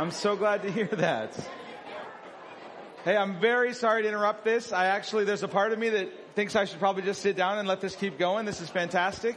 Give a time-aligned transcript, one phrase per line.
[0.00, 1.38] I'm so glad to hear that.
[3.04, 4.72] Hey, I'm very sorry to interrupt this.
[4.72, 7.58] I actually, there's a part of me that thinks I should probably just sit down
[7.58, 8.46] and let this keep going.
[8.46, 9.36] This is fantastic.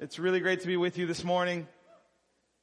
[0.00, 1.68] It's really great to be with you this morning.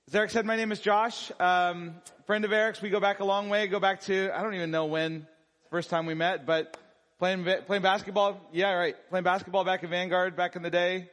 [0.09, 1.31] As Eric said, my name is Josh.
[1.39, 2.81] Um, friend of Eric's.
[2.81, 3.65] We go back a long way.
[3.67, 5.25] Go back to, I don't even know when,
[5.71, 6.77] first time we met, but
[7.19, 8.41] playing, playing basketball.
[8.51, 8.97] Yeah, right.
[9.09, 11.09] Playing basketball back at Vanguard back in the day.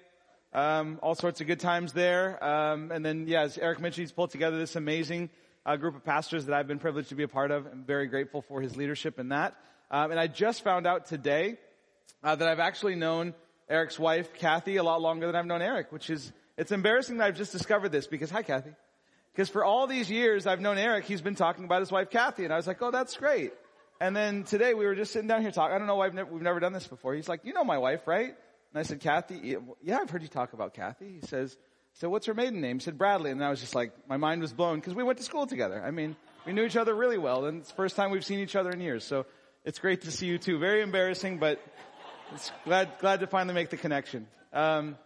[0.54, 2.42] Um, all sorts of good times there.
[2.44, 5.30] Um, and then, yeah, as Eric mentioned, he's pulled together this amazing
[5.64, 7.66] uh, group of pastors that I've been privileged to be a part of.
[7.66, 9.56] I'm very grateful for his leadership in that.
[9.90, 11.56] Um, and I just found out today
[12.22, 13.34] uh, that I've actually known
[13.68, 17.24] Eric's wife, Kathy, a lot longer than I've known Eric, which is it's embarrassing that
[17.26, 18.72] I've just discovered this because hi, Kathy.
[19.32, 22.44] Because for all these years I've known Eric, he's been talking about his wife, Kathy,
[22.44, 23.52] and I was like, oh, that's great.
[24.00, 25.74] And then today we were just sitting down here talking.
[25.74, 27.14] I don't know why we've never done this before.
[27.14, 28.34] He's like, you know my wife, right?
[28.72, 31.18] And I said, Kathy, yeah, I've heard you talk about Kathy.
[31.20, 31.56] He says,
[31.94, 32.78] so what's her maiden name?
[32.78, 33.30] He said, Bradley.
[33.30, 35.82] And I was just like, my mind was blown because we went to school together.
[35.84, 38.38] I mean, we knew each other really well and it's the first time we've seen
[38.38, 39.04] each other in years.
[39.04, 39.26] So
[39.64, 40.58] it's great to see you too.
[40.58, 41.60] Very embarrassing, but
[42.34, 44.26] it's glad, glad to finally make the connection.
[44.52, 44.96] Um,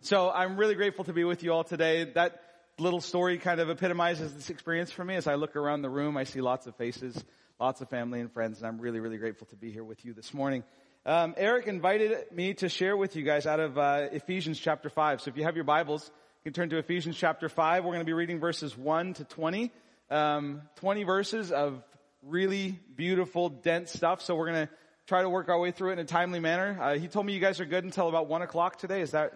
[0.00, 2.04] so I'm really grateful to be with you all today.
[2.04, 2.42] That
[2.78, 5.16] little story kind of epitomizes this experience for me.
[5.16, 7.24] As I look around the room, I see lots of faces,
[7.58, 10.12] lots of family and friends, and I'm really, really grateful to be here with you
[10.12, 10.62] this morning.
[11.06, 15.20] Um, Eric invited me to share with you guys out of uh, Ephesians chapter 5.
[15.20, 16.04] So if you have your Bibles,
[16.42, 17.84] you can turn to Ephesians chapter 5.
[17.84, 19.70] We're going to be reading verses 1 to 20.
[20.10, 21.80] Um, 20 verses of
[22.24, 24.20] really beautiful, dense stuff.
[24.20, 24.72] So we're going to
[25.06, 26.76] try to work our way through it in a timely manner.
[26.82, 29.00] Uh, he told me you guys are good until about 1 o'clock today.
[29.00, 29.32] Is that,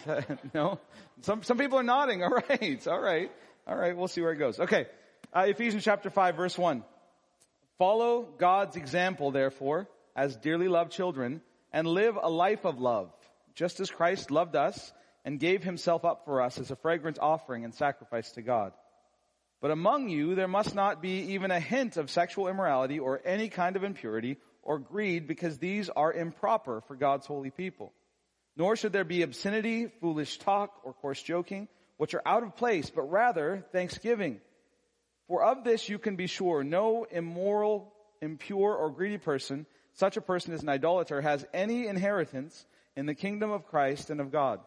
[0.00, 0.78] is that no?
[1.22, 2.22] Some, some people are nodding.
[2.22, 2.86] All right.
[2.86, 3.32] All right.
[3.66, 3.96] All right.
[3.96, 4.60] We'll see where it goes.
[4.60, 4.84] Okay.
[5.32, 6.84] Uh, Ephesians chapter 5 verse 1.
[7.78, 9.88] Follow God's example, therefore,
[10.18, 11.40] as dearly loved children
[11.72, 13.08] and live a life of love,
[13.54, 14.92] just as Christ loved us
[15.24, 18.72] and gave himself up for us as a fragrant offering and sacrifice to God.
[19.60, 23.48] But among you there must not be even a hint of sexual immorality or any
[23.48, 27.92] kind of impurity or greed because these are improper for God's holy people.
[28.56, 32.90] Nor should there be obscenity, foolish talk, or coarse joking, which are out of place,
[32.90, 34.40] but rather thanksgiving.
[35.28, 39.64] For of this you can be sure, no immoral, impure, or greedy person
[39.98, 42.66] such a person as an idolater has any inheritance
[42.96, 44.60] in the kingdom of Christ and of God.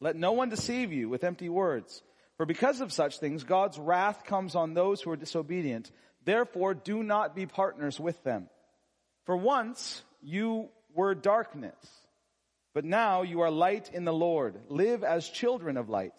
[0.00, 2.02] Let no one deceive you with empty words.
[2.38, 5.90] For because of such things, God's wrath comes on those who are disobedient.
[6.24, 8.48] Therefore, do not be partners with them.
[9.26, 11.76] For once you were darkness,
[12.72, 14.58] but now you are light in the Lord.
[14.68, 16.14] Live as children of light.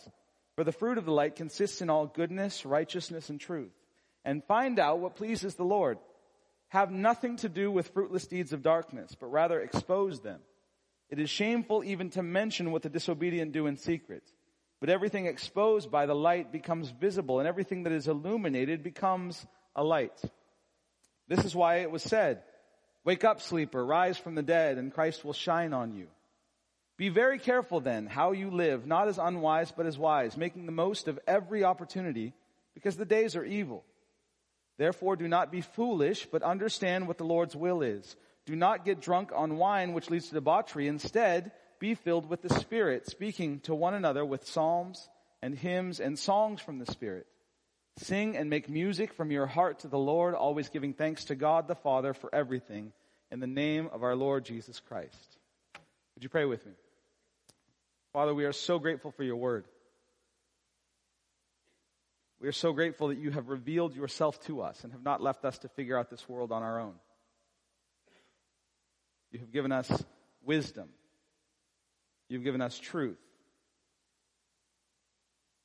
[0.55, 3.71] For the fruit of the light consists in all goodness, righteousness, and truth.
[4.23, 5.97] And find out what pleases the Lord
[6.69, 10.39] have nothing to do with fruitless deeds of darkness, but rather expose them.
[11.09, 14.23] It is shameful even to mention what the disobedient do in secret.
[14.79, 19.83] But everything exposed by the light becomes visible, and everything that is illuminated becomes a
[19.83, 20.21] light.
[21.27, 22.43] This is why it was said,
[23.03, 26.07] Wake up, sleeper, rise from the dead, and Christ will shine on you.
[26.97, 30.71] Be very careful then how you live, not as unwise, but as wise, making the
[30.71, 32.33] most of every opportunity,
[32.73, 33.83] because the days are evil.
[34.79, 38.15] Therefore do not be foolish, but understand what the Lord's will is.
[38.45, 40.87] Do not get drunk on wine, which leads to debauchery.
[40.87, 45.09] Instead, be filled with the Spirit, speaking to one another with psalms
[45.41, 47.27] and hymns and songs from the Spirit.
[47.97, 51.67] Sing and make music from your heart to the Lord, always giving thanks to God
[51.67, 52.93] the Father for everything
[53.31, 55.37] in the name of our Lord Jesus Christ.
[56.15, 56.71] Would you pray with me?
[58.13, 59.65] Father, we are so grateful for your word.
[62.41, 65.43] We are so grateful that you have revealed yourself to us and have not left
[65.43, 66.95] us to figure out this world on our own.
[69.31, 69.91] You have given us
[70.43, 70.89] wisdom.
[72.29, 73.19] You've given us truth.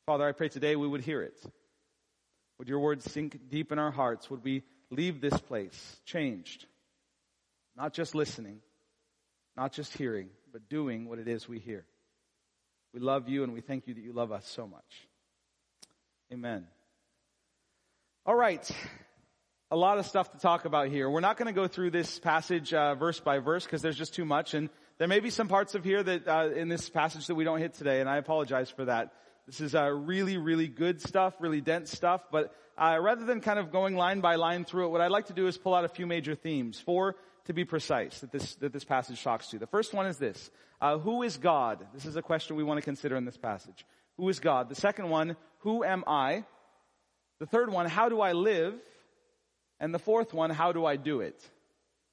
[0.07, 1.41] Father, I pray today we would hear it.
[2.59, 4.29] Would your words sink deep in our hearts?
[4.31, 6.67] Would we leave this place changed?
[7.77, 8.61] Not just listening,
[9.57, 11.85] not just hearing, but doing what it is we hear.
[12.93, 15.09] We love you and we thank you that you love us so much.
[16.33, 16.67] Amen.
[18.25, 18.69] All right.
[19.71, 21.11] A lot of stuff to talk about here.
[21.11, 24.15] We're not going to go through this passage uh, verse by verse because there's just
[24.15, 27.27] too much, and there may be some parts of here that uh, in this passage
[27.27, 29.13] that we don't hit today, and I apologize for that.
[29.47, 32.23] This is uh, really, really good stuff, really dense stuff.
[32.33, 35.27] But uh, rather than kind of going line by line through it, what I'd like
[35.27, 38.55] to do is pull out a few major themes, four to be precise, that this
[38.57, 39.59] that this passage talks to.
[39.59, 40.51] The first one is this:
[40.81, 41.87] uh, Who is God?
[41.93, 43.85] This is a question we want to consider in this passage.
[44.17, 44.69] Who is God?
[44.69, 46.45] The second one, who am I?
[47.41, 48.75] The third one, how do I live?
[49.81, 51.41] And the fourth one, how do I do it?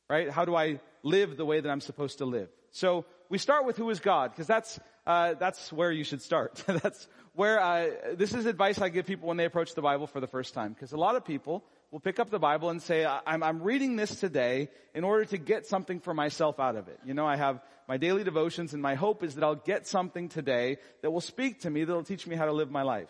[0.09, 0.29] Right?
[0.29, 2.49] How do I live the way that I'm supposed to live?
[2.71, 6.63] So we start with who is God, because that's uh, that's where you should start.
[6.67, 10.19] that's where uh, this is advice I give people when they approach the Bible for
[10.19, 10.73] the first time.
[10.73, 13.97] Because a lot of people will pick up the Bible and say, I'm, I'm reading
[13.97, 16.99] this today in order to get something for myself out of it.
[17.05, 20.29] You know, I have my daily devotions and my hope is that I'll get something
[20.29, 23.09] today that will speak to me, that will teach me how to live my life.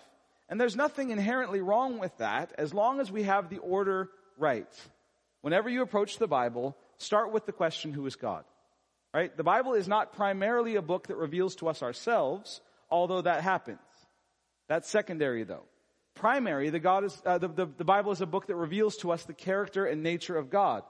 [0.50, 4.68] And there's nothing inherently wrong with that as long as we have the order right.
[5.42, 8.44] Whenever you approach the Bible, start with the question, who is God?
[9.13, 9.36] Right?
[9.36, 13.80] The Bible is not primarily a book that reveals to us ourselves, although that happens.
[14.68, 15.66] That's secondary though.
[16.21, 19.12] Primary, the, God is, uh, the, the, the Bible is a book that reveals to
[19.12, 20.83] us the character and nature of God.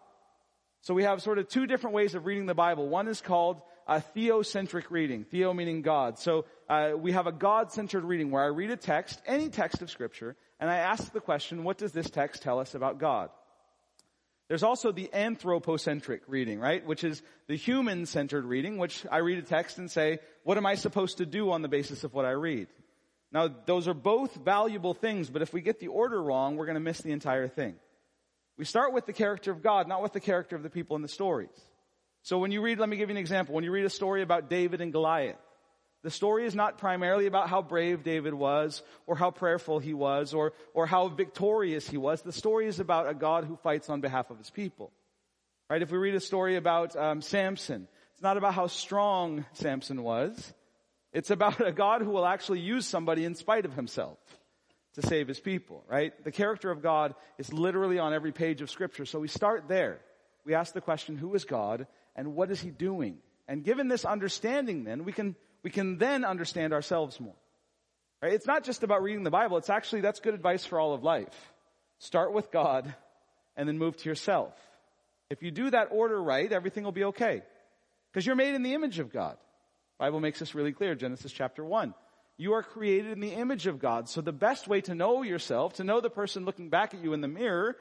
[0.82, 2.90] So we have sort of two different ways of reading the Bible.
[2.90, 5.24] One is called a theocentric reading.
[5.24, 6.20] Theo meaning God.
[6.20, 9.90] So uh, we have a God-centered reading where I read a text, any text of
[9.90, 13.30] Scripture, and I ask the question, what does this text tell us about God?
[14.50, 16.86] There's also the anthropocentric reading, right?
[16.86, 20.76] Which is the human-centered reading, which I read a text and say, what am I
[20.76, 22.68] supposed to do on the basis of what I read?
[23.32, 26.76] Now, those are both valuable things, but if we get the order wrong, we're going
[26.76, 27.76] to miss the entire thing.
[28.58, 31.02] We start with the character of God, not with the character of the people in
[31.02, 31.50] the stories.
[32.24, 33.56] So when you read, let me give you an example.
[33.56, 35.38] When you read a story about David and Goliath,
[36.04, 40.34] the story is not primarily about how brave David was, or how prayerful he was,
[40.34, 42.22] or, or how victorious he was.
[42.22, 44.92] The story is about a God who fights on behalf of his people.
[45.70, 45.82] Right?
[45.82, 50.54] If we read a story about um, Samson, it's not about how strong Samson was.
[51.14, 54.18] It's about a God who will actually use somebody in spite of himself
[54.96, 56.12] to save his people, right?
[56.24, 59.06] The character of God is literally on every page of scripture.
[59.06, 60.00] So we start there.
[60.46, 63.18] We ask the question, who is God and what is he doing?
[63.48, 67.36] And given this understanding then, we can, we can then understand ourselves more.
[68.22, 68.34] Right?
[68.34, 69.58] It's not just about reading the Bible.
[69.58, 71.52] It's actually, that's good advice for all of life.
[72.00, 72.94] Start with God
[73.56, 74.54] and then move to yourself.
[75.30, 77.42] If you do that order right, everything will be okay.
[78.12, 79.38] Because you're made in the image of God.
[80.02, 81.94] Bible makes this really clear, Genesis chapter 1.
[82.36, 84.10] You are created in the image of God.
[84.10, 87.14] So the best way to know yourself, to know the person looking back at you
[87.14, 87.76] in the mirror,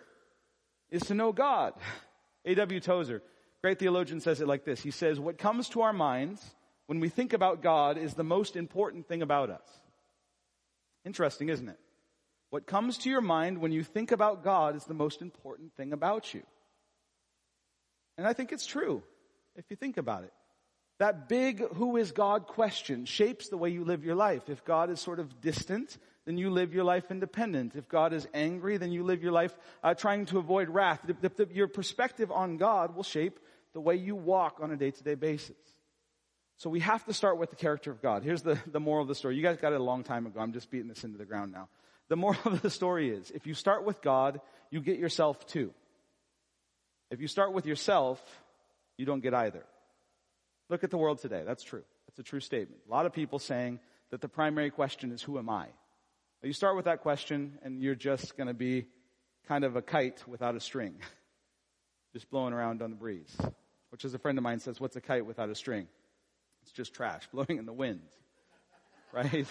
[0.91, 1.73] is to know God.
[2.45, 2.79] A.W.
[2.81, 3.23] Tozer,
[3.63, 4.83] great theologian, says it like this.
[4.83, 6.45] He says, what comes to our minds
[6.89, 9.67] when we think about God is the most important thing about us.
[11.07, 11.81] Interesting, isn't it?
[12.51, 15.95] What comes to your mind when you think about God is the most important thing
[15.95, 16.43] about you.
[18.19, 19.03] And I think it's true,
[19.57, 20.35] if you think about it.
[21.01, 24.51] That big who is God question shapes the way you live your life.
[24.51, 27.75] If God is sort of distant, then you live your life independent.
[27.75, 31.01] If God is angry, then you live your life uh, trying to avoid wrath.
[31.07, 33.41] The, the, the, your perspective on God will shape
[33.73, 35.57] the way you walk on a day-to-day basis.
[36.59, 38.23] So we have to start with the character of God.
[38.23, 39.37] Here's the, the moral of the story.
[39.37, 40.39] You guys got it a long time ago.
[40.39, 41.71] I'm just beating this into the ground now.
[42.11, 45.73] The moral of the story is, if you start with God, you get yourself too.
[47.11, 48.23] If you start with yourself,
[48.99, 49.65] you don't get either.
[50.71, 51.43] Look at the world today.
[51.45, 51.83] That's true.
[52.07, 52.81] That's a true statement.
[52.87, 53.81] A lot of people saying
[54.11, 55.67] that the primary question is, who am I?
[56.43, 58.87] You start with that question and you're just going to be
[59.49, 60.95] kind of a kite without a string,
[62.13, 63.37] just blowing around on the breeze.
[63.91, 65.89] Which, as a friend of mine says, what's a kite without a string?
[66.63, 68.09] It's just trash blowing in the wind,
[69.13, 69.47] right?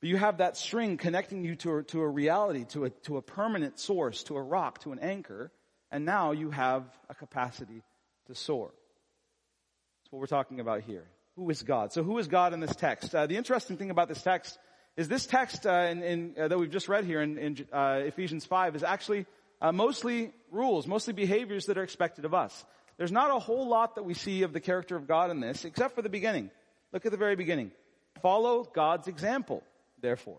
[0.00, 3.16] But you have that string connecting you to a, to a reality, to a, to
[3.16, 5.50] a permanent source, to a rock, to an anchor,
[5.90, 7.82] and now you have a capacity
[8.26, 8.72] to soar
[10.14, 11.02] what we're talking about here.
[11.34, 11.92] Who is God?
[11.92, 13.12] So who is God in this text?
[13.12, 14.56] Uh, the interesting thing about this text
[14.96, 18.02] is this text uh, in, in, uh, that we've just read here in, in uh,
[18.04, 19.26] Ephesians 5 is actually
[19.60, 22.64] uh, mostly rules, mostly behaviors that are expected of us.
[22.96, 25.64] There's not a whole lot that we see of the character of God in this,
[25.64, 26.52] except for the beginning.
[26.92, 27.72] Look at the very beginning.
[28.22, 29.64] Follow God's example,
[30.00, 30.38] therefore,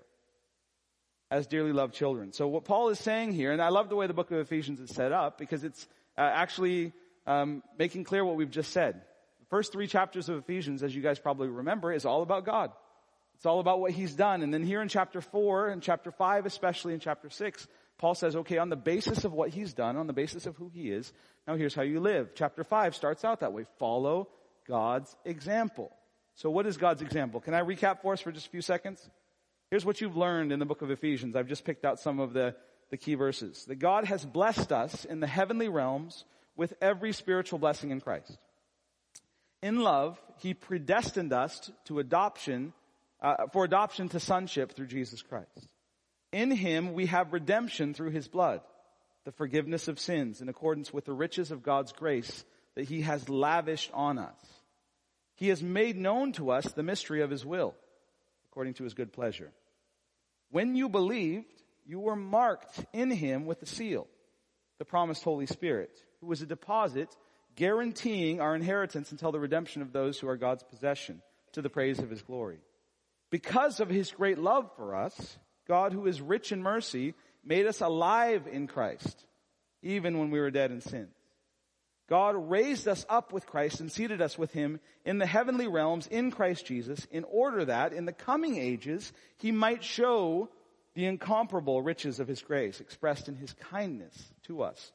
[1.29, 2.31] as dearly loved children.
[2.31, 4.79] So what Paul is saying here, and I love the way the book of Ephesians
[4.79, 5.85] is set up because it's
[6.17, 6.93] uh, actually
[7.27, 9.01] um, making clear what we've just said.
[9.49, 12.71] First three chapters of Ephesians, as you guys probably remember, is all about God.
[13.35, 14.41] It's all about what he's done.
[14.41, 18.35] And then here in chapter four and chapter five, especially in chapter six, Paul says,
[18.35, 21.11] okay, on the basis of what he's done, on the basis of who he is,
[21.47, 22.31] now here's how you live.
[22.33, 23.65] Chapter five starts out that way.
[23.77, 24.29] Follow
[24.67, 25.91] God's example.
[26.35, 27.39] So what is God's example?
[27.39, 29.09] Can I recap for us for just a few seconds?
[29.69, 31.35] Here's what you've learned in the book of Ephesians.
[31.35, 32.55] I've just picked out some of the,
[32.89, 33.65] the key verses.
[33.65, 36.25] That God has blessed us in the heavenly realms
[36.55, 38.37] with every spiritual blessing in Christ.
[39.65, 42.72] In love, He predestined us to adoption,
[43.19, 45.67] uh, for adoption to sonship through Jesus Christ.
[46.31, 48.62] In Him we have redemption through His blood,
[49.24, 52.45] the forgiveness of sins in accordance with the riches of God's grace
[52.75, 54.38] that He has lavished on us.
[55.34, 57.74] He has made known to us the mystery of His will,
[58.51, 59.50] according to His good pleasure.
[60.51, 64.05] When you believed, you were marked in Him with the seal,
[64.77, 65.89] the promised Holy Spirit,
[66.22, 67.10] who was a deposit
[67.55, 71.21] guaranteeing our inheritance until the redemption of those who are God's possession
[71.53, 72.59] to the praise of his glory.
[73.29, 77.81] Because of his great love for us, God, who is rich in mercy, made us
[77.81, 79.25] alive in Christ,
[79.81, 81.07] even when we were dead in sin.
[82.07, 86.05] God raised us up with Christ and seated us with him in the heavenly realms
[86.05, 90.50] in Christ Jesus in order that in the coming ages he might show
[90.93, 94.91] the incomparable riches of his grace expressed in his kindness to us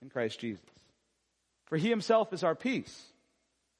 [0.00, 0.64] in Christ Jesus.
[1.66, 3.12] For he himself is our peace,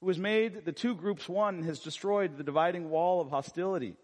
[0.01, 3.95] who has made the two groups one and has destroyed the dividing wall of hostility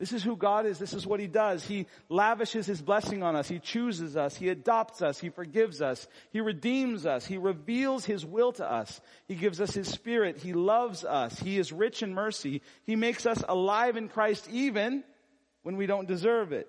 [0.00, 0.78] this is who God is.
[0.78, 1.62] This is what He does.
[1.62, 3.48] He lavishes His blessing on us.
[3.48, 4.34] He chooses us.
[4.34, 5.20] He adopts us.
[5.20, 6.08] He forgives us.
[6.32, 7.26] He redeems us.
[7.26, 8.98] He reveals His will to us.
[9.28, 10.38] He gives us His Spirit.
[10.38, 11.38] He loves us.
[11.38, 12.62] He is rich in mercy.
[12.84, 15.04] He makes us alive in Christ even
[15.64, 16.66] when we don't deserve it.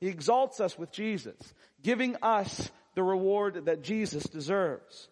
[0.00, 1.36] He exalts us with Jesus,
[1.82, 5.10] giving us the reward that Jesus deserves.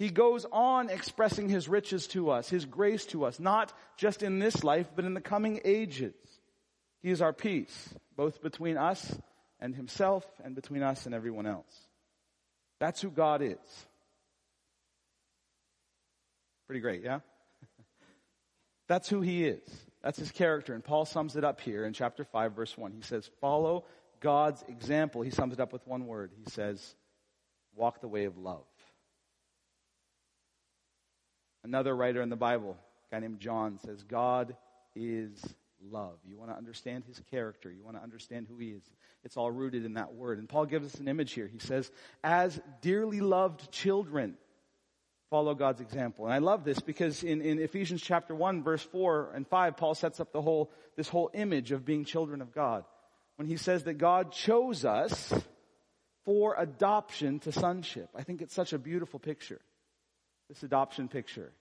[0.00, 4.38] He goes on expressing His riches to us, His grace to us, not just in
[4.38, 6.14] this life, but in the coming ages.
[7.02, 9.14] He is our peace, both between us
[9.60, 11.70] and himself and between us and everyone else.
[12.78, 13.58] That's who God is.
[16.66, 17.20] Pretty great, yeah?
[18.88, 19.68] That's who he is.
[20.02, 20.72] That's his character.
[20.72, 22.92] And Paul sums it up here in chapter 5, verse 1.
[22.92, 23.84] He says, Follow
[24.20, 25.20] God's example.
[25.20, 26.30] He sums it up with one word.
[26.42, 26.94] He says,
[27.76, 28.64] Walk the way of love.
[31.62, 32.76] Another writer in the Bible,
[33.10, 34.56] a guy named John, says, God
[34.94, 35.32] is
[35.90, 36.16] love.
[36.26, 37.70] You want to understand his character.
[37.70, 38.82] You want to understand who he is.
[39.24, 40.38] It's all rooted in that word.
[40.38, 41.46] And Paul gives us an image here.
[41.46, 41.90] He says,
[42.24, 44.36] as dearly loved children,
[45.30, 46.24] follow God's example.
[46.24, 49.94] And I love this because in, in Ephesians chapter 1, verse 4 and 5, Paul
[49.94, 52.84] sets up the whole, this whole image of being children of God.
[53.36, 55.32] When he says that God chose us
[56.24, 58.10] for adoption to sonship.
[58.14, 59.60] I think it's such a beautiful picture.
[60.50, 61.52] This adoption picture.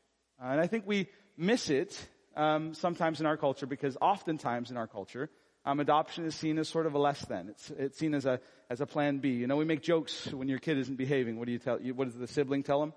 [0.41, 1.95] Uh, and I think we miss it
[2.35, 5.29] um, sometimes in our culture because oftentimes in our culture,
[5.63, 7.49] um, adoption is seen as sort of a less than.
[7.49, 9.29] It's, it's seen as a, as a plan B.
[9.29, 11.37] You know, we make jokes when your kid isn't behaving.
[11.37, 12.93] What do you tell, you, what does the sibling tell them?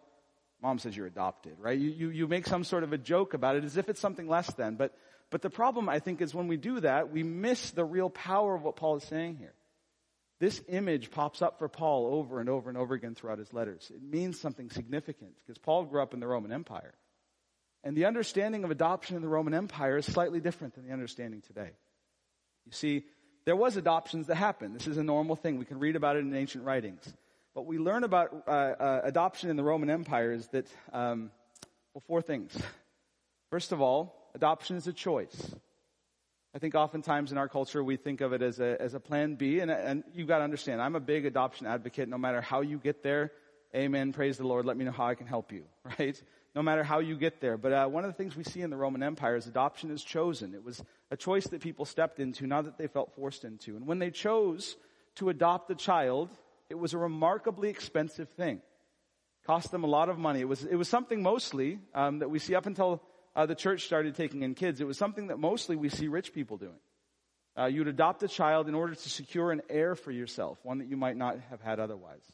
[0.62, 1.78] Mom says you're adopted, right?
[1.78, 4.26] You, you, you make some sort of a joke about it as if it's something
[4.26, 4.76] less than.
[4.76, 4.94] But,
[5.28, 8.54] but the problem, I think, is when we do that, we miss the real power
[8.54, 9.52] of what Paul is saying here.
[10.42, 13.92] This image pops up for Paul over and over and over again throughout his letters.
[13.94, 16.94] It means something significant because Paul grew up in the Roman Empire.
[17.84, 21.42] And the understanding of adoption in the Roman Empire is slightly different than the understanding
[21.42, 21.70] today.
[22.66, 23.04] You see,
[23.44, 24.74] there was adoptions that happened.
[24.74, 25.58] This is a normal thing.
[25.58, 27.14] We can read about it in ancient writings.
[27.54, 31.30] But we learn about uh, uh, adoption in the Roman Empire is that, um,
[31.94, 32.50] well, four things.
[33.52, 35.54] First of all, adoption is a choice.
[36.54, 39.36] I think oftentimes in our culture we think of it as a, as a plan
[39.36, 42.60] B, and, and you've got to understand, I'm a big adoption advocate no matter how
[42.60, 43.32] you get there.
[43.74, 44.12] Amen.
[44.12, 44.66] Praise the Lord.
[44.66, 45.64] Let me know how I can help you,
[45.98, 46.22] right?
[46.54, 47.56] no matter how you get there.
[47.56, 50.02] But uh, one of the things we see in the Roman Empire is adoption is
[50.02, 50.54] chosen.
[50.54, 53.76] It was a choice that people stepped into, not that they felt forced into.
[53.76, 54.76] And when they chose
[55.16, 56.30] to adopt a child,
[56.68, 58.60] it was a remarkably expensive thing.
[59.46, 60.40] Cost them a lot of money.
[60.40, 63.02] It was, it was something mostly um, that we see up until
[63.34, 64.80] uh, the church started taking in kids.
[64.80, 66.78] It was something that mostly we see rich people doing.
[67.58, 70.88] Uh, you'd adopt a child in order to secure an heir for yourself, one that
[70.88, 72.24] you might not have had otherwise.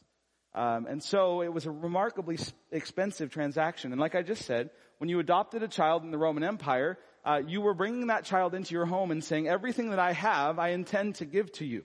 [0.53, 2.37] Um, and so it was a remarkably
[2.71, 3.91] expensive transaction.
[3.91, 7.41] And like I just said, when you adopted a child in the Roman Empire, uh,
[7.45, 10.69] you were bringing that child into your home and saying, everything that I have, I
[10.69, 11.83] intend to give to you.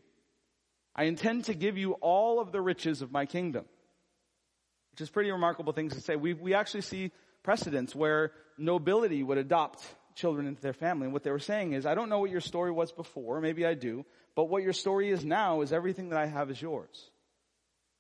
[0.97, 3.65] I intend to give you all of the riches of my kingdom.
[4.93, 6.15] Which is pretty remarkable things to say.
[6.15, 7.11] We, we actually see
[7.45, 9.85] precedents where nobility would adopt
[10.17, 11.05] children into their family.
[11.05, 13.65] And what they were saying is, I don't know what your story was before, maybe
[13.65, 17.11] I do, but what your story is now is everything that I have is yours.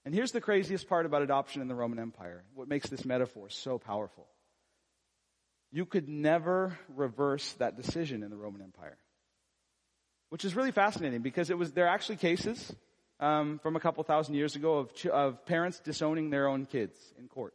[0.05, 2.45] And here's the craziest part about adoption in the Roman Empire.
[2.55, 4.27] What makes this metaphor so powerful.
[5.73, 8.99] You could never reverse that decision in the Roman Empire.
[10.29, 12.75] Which is really fascinating because it was, there are actually cases,
[13.21, 17.29] um, from a couple thousand years ago of, of parents disowning their own kids in
[17.29, 17.55] court.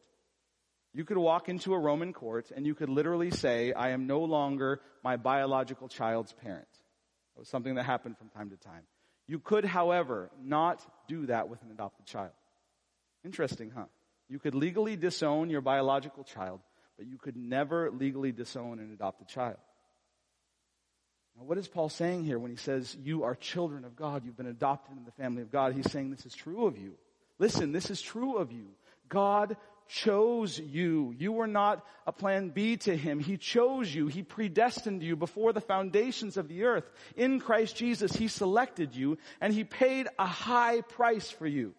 [0.93, 4.21] You could walk into a Roman court and you could literally say, I am no
[4.21, 6.67] longer my biological child's parent.
[7.35, 8.83] It was something that happened from time to time.
[9.27, 12.31] You could, however, not do that with an adopted child.
[13.23, 13.85] Interesting, huh?
[14.27, 16.61] You could legally disown your biological child,
[16.97, 19.57] but you could never legally disown an adopted child.
[21.37, 24.37] Now, what is Paul saying here when he says, You are children of God, you've
[24.37, 25.73] been adopted in the family of God?
[25.73, 26.95] He's saying this is true of you.
[27.37, 28.67] Listen, this is true of you.
[29.07, 29.55] God
[29.89, 31.13] chose you.
[31.17, 33.19] You were not a plan B to Him.
[33.19, 34.07] He chose you.
[34.07, 36.89] He predestined you before the foundations of the earth.
[37.17, 41.73] In Christ Jesus, He selected you and He paid a high price for you.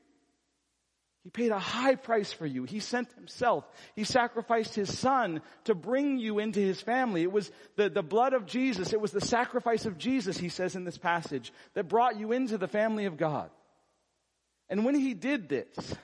[1.22, 2.64] He paid a high price for you.
[2.64, 3.64] He sent himself.
[3.94, 7.22] He sacrificed his son to bring you into his family.
[7.22, 8.94] It was the, the blood of Jesus.
[8.94, 12.56] It was the sacrifice of Jesus, he says in this passage, that brought you into
[12.56, 13.50] the family of God.
[14.70, 15.94] And when he did this,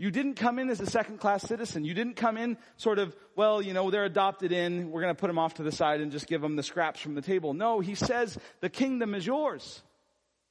[0.00, 1.84] you didn't come in as a second class citizen.
[1.84, 4.90] You didn't come in sort of, well, you know, they're adopted in.
[4.90, 7.00] We're going to put them off to the side and just give them the scraps
[7.00, 7.52] from the table.
[7.52, 9.82] No, he says the kingdom is yours.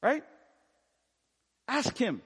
[0.04, 0.24] Right?
[1.68, 2.22] Ask him.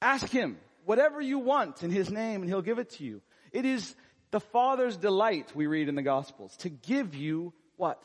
[0.00, 3.20] Ask him whatever you want in his name and he'll give it to you.
[3.52, 3.94] It is
[4.30, 8.02] the Father's delight, we read in the Gospels, to give you what?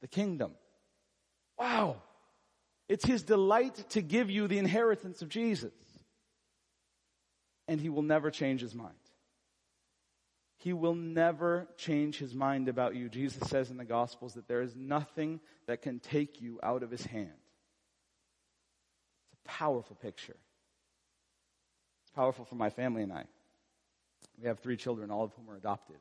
[0.00, 0.52] The kingdom.
[1.58, 1.96] Wow.
[2.88, 5.72] It's his delight to give you the inheritance of Jesus
[7.68, 8.94] and he will never change his mind.
[10.56, 13.08] He will never change his mind about you.
[13.08, 16.90] Jesus says in the Gospels that there is nothing that can take you out of
[16.90, 17.30] his hand.
[19.30, 20.36] It's a powerful picture.
[22.02, 23.24] It's powerful for my family and I.
[24.40, 25.98] We have three children, all of whom are adopted.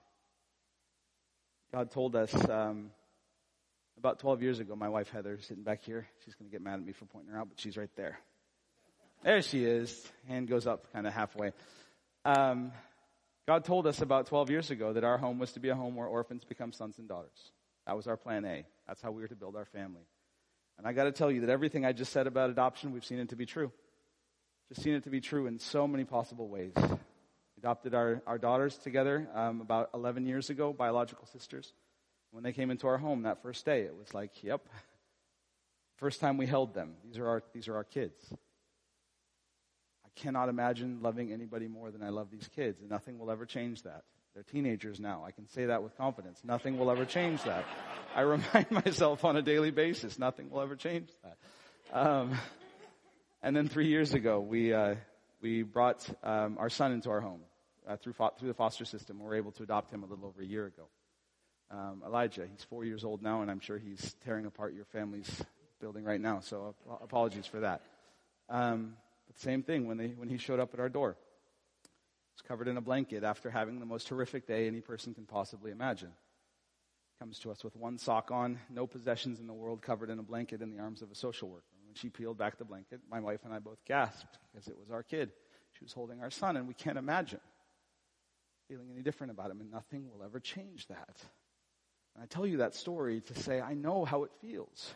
[1.72, 2.92] God told us um,
[3.98, 6.76] about 12 years ago, my wife Heather, sitting back here, she's going to get mad
[6.76, 8.18] at me for pointing her out, but she's right there.
[9.24, 10.08] There she is.
[10.28, 11.52] Hand goes up kind of halfway.
[12.24, 12.72] Um,
[13.48, 15.96] God told us about 12 years ago that our home was to be a home
[15.96, 17.52] where orphans become sons and daughters.
[17.88, 18.66] That was our plan A.
[18.88, 20.06] That's how we were to build our family.
[20.78, 23.20] And I got to tell you that everything I just said about adoption, we've seen
[23.20, 23.72] it to be true.
[24.70, 26.74] Just seen it to be true in so many possible ways.
[27.58, 31.74] Adopted our, our daughters together um, about 11 years ago, biological sisters.
[32.32, 34.62] When they came into our home that first day, it was like, yep.
[35.96, 36.94] First time we held them.
[37.04, 38.34] These are our, these are our kids
[40.18, 43.84] cannot imagine loving anybody more than I love these kids, and nothing will ever change
[43.84, 44.04] that.
[44.34, 45.24] They're teenagers now.
[45.26, 46.42] I can say that with confidence.
[46.44, 47.66] Nothing will ever change that.
[48.16, 51.98] I remind myself on a daily basis, nothing will ever change that.
[51.98, 52.38] Um,
[53.42, 54.96] and then three years ago, we uh,
[55.42, 57.42] we brought um, our son into our home
[57.88, 59.20] uh, through fo- through the foster system.
[59.20, 60.88] We were able to adopt him a little over a year ago.
[61.70, 65.30] Um, Elijah, he's four years old now, and I'm sure he's tearing apart your family's
[65.80, 66.40] building right now.
[66.40, 67.82] So ap- apologies for that.
[68.50, 68.96] Um,
[69.38, 71.16] same thing when, they, when he showed up at our door.
[71.84, 75.26] He was covered in a blanket after having the most horrific day any person can
[75.26, 76.12] possibly imagine.
[77.20, 80.24] Comes to us with one sock on, no possessions in the world, covered in a
[80.24, 81.64] blanket in the arms of a social worker.
[81.86, 84.92] When she peeled back the blanket, my wife and I both gasped because it was
[84.92, 85.32] our kid.
[85.78, 87.40] She was holding our son, and we can't imagine
[88.68, 91.24] feeling any different about him, and nothing will ever change that.
[92.16, 94.94] And I tell you that story to say I know how it feels.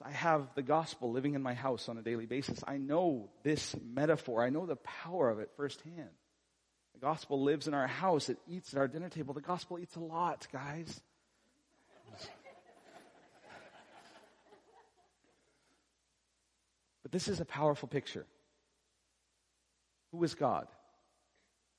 [0.00, 2.62] I have the gospel living in my house on a daily basis.
[2.66, 4.42] I know this metaphor.
[4.42, 6.10] I know the power of it firsthand.
[6.94, 8.28] The gospel lives in our house.
[8.28, 9.34] It eats at our dinner table.
[9.34, 11.00] The gospel eats a lot, guys.
[17.02, 18.26] But this is a powerful picture.
[20.12, 20.66] Who is God?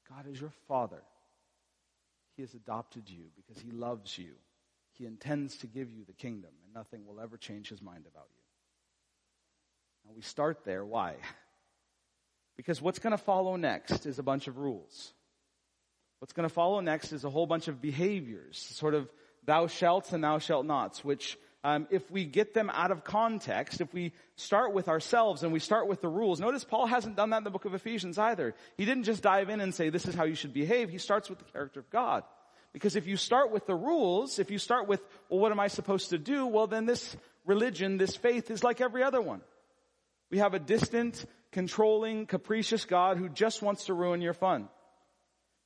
[0.10, 1.02] God is your Father.
[2.36, 4.34] He has adopted you because He loves you.
[4.98, 8.28] He intends to give you the kingdom, and nothing will ever change his mind about
[8.30, 8.44] you.
[10.06, 10.86] Now we start there.
[10.86, 11.16] Why?
[12.56, 15.12] Because what's going to follow next is a bunch of rules.
[16.20, 19.10] What's going to follow next is a whole bunch of behaviors, sort of
[19.44, 23.80] thou shalt and thou shalt nots, which um, if we get them out of context,
[23.80, 27.30] if we start with ourselves and we start with the rules, notice Paul hasn't done
[27.30, 28.54] that in the book of Ephesians either.
[28.78, 30.90] He didn't just dive in and say, this is how you should behave.
[30.90, 32.24] He starts with the character of God.
[32.74, 35.68] Because if you start with the rules, if you start with, well, what am I
[35.68, 36.48] supposed to do?
[36.48, 39.42] Well, then this religion, this faith is like every other one.
[40.32, 44.70] We have a distant, controlling, capricious God who just wants to ruin your fun.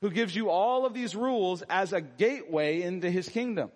[0.02, 3.72] Who gives you all of these rules as a gateway into his kingdom.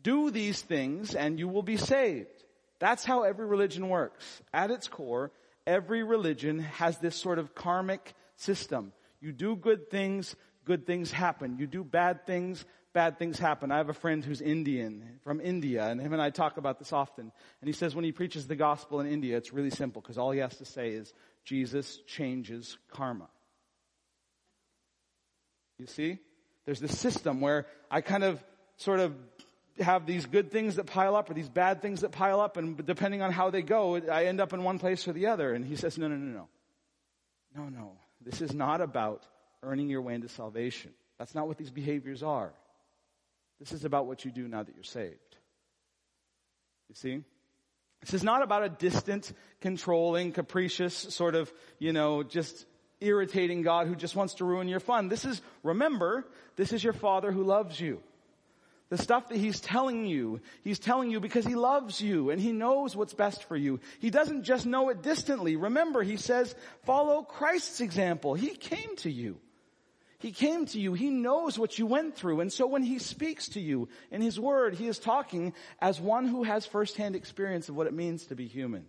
[0.00, 2.44] Do these things and you will be saved.
[2.78, 4.42] That's how every religion works.
[4.52, 5.32] At its core,
[5.66, 8.92] every religion has this sort of karmic system.
[9.20, 10.36] You do good things,
[10.66, 11.56] good things happen.
[11.58, 13.72] You do bad things, bad things happen.
[13.72, 16.92] I have a friend who's Indian, from India, and him and I talk about this
[16.92, 17.32] often.
[17.60, 20.32] And he says when he preaches the gospel in India, it's really simple because all
[20.32, 23.28] he has to say is, Jesus changes karma.
[25.78, 26.18] You see?
[26.64, 28.42] There's this system where I kind of
[28.76, 29.14] sort of
[29.78, 32.84] have these good things that pile up or these bad things that pile up and
[32.84, 35.52] depending on how they go, I end up in one place or the other.
[35.52, 36.48] And he says, no, no, no, no.
[37.54, 37.92] No, no.
[38.20, 39.24] This is not about
[39.66, 40.92] earning your way into salvation.
[41.18, 42.52] That's not what these behaviors are.
[43.58, 45.36] This is about what you do now that you're saved.
[46.88, 47.22] You see?
[48.02, 52.66] This is not about a distant, controlling, capricious, sort of, you know, just
[53.00, 55.08] irritating God who just wants to ruin your fun.
[55.08, 56.26] This is, remember,
[56.56, 58.00] this is your Father who loves you.
[58.88, 62.52] The stuff that he's telling you, he's telling you because he loves you and he
[62.52, 63.80] knows what's best for you.
[63.98, 65.56] He doesn't just know it distantly.
[65.56, 68.34] Remember, he says, follow Christ's example.
[68.34, 69.40] He came to you.
[70.26, 70.92] He came to you.
[70.94, 72.40] He knows what you went through.
[72.40, 76.26] And so when he speaks to you in his word, he is talking as one
[76.26, 78.86] who has firsthand experience of what it means to be human.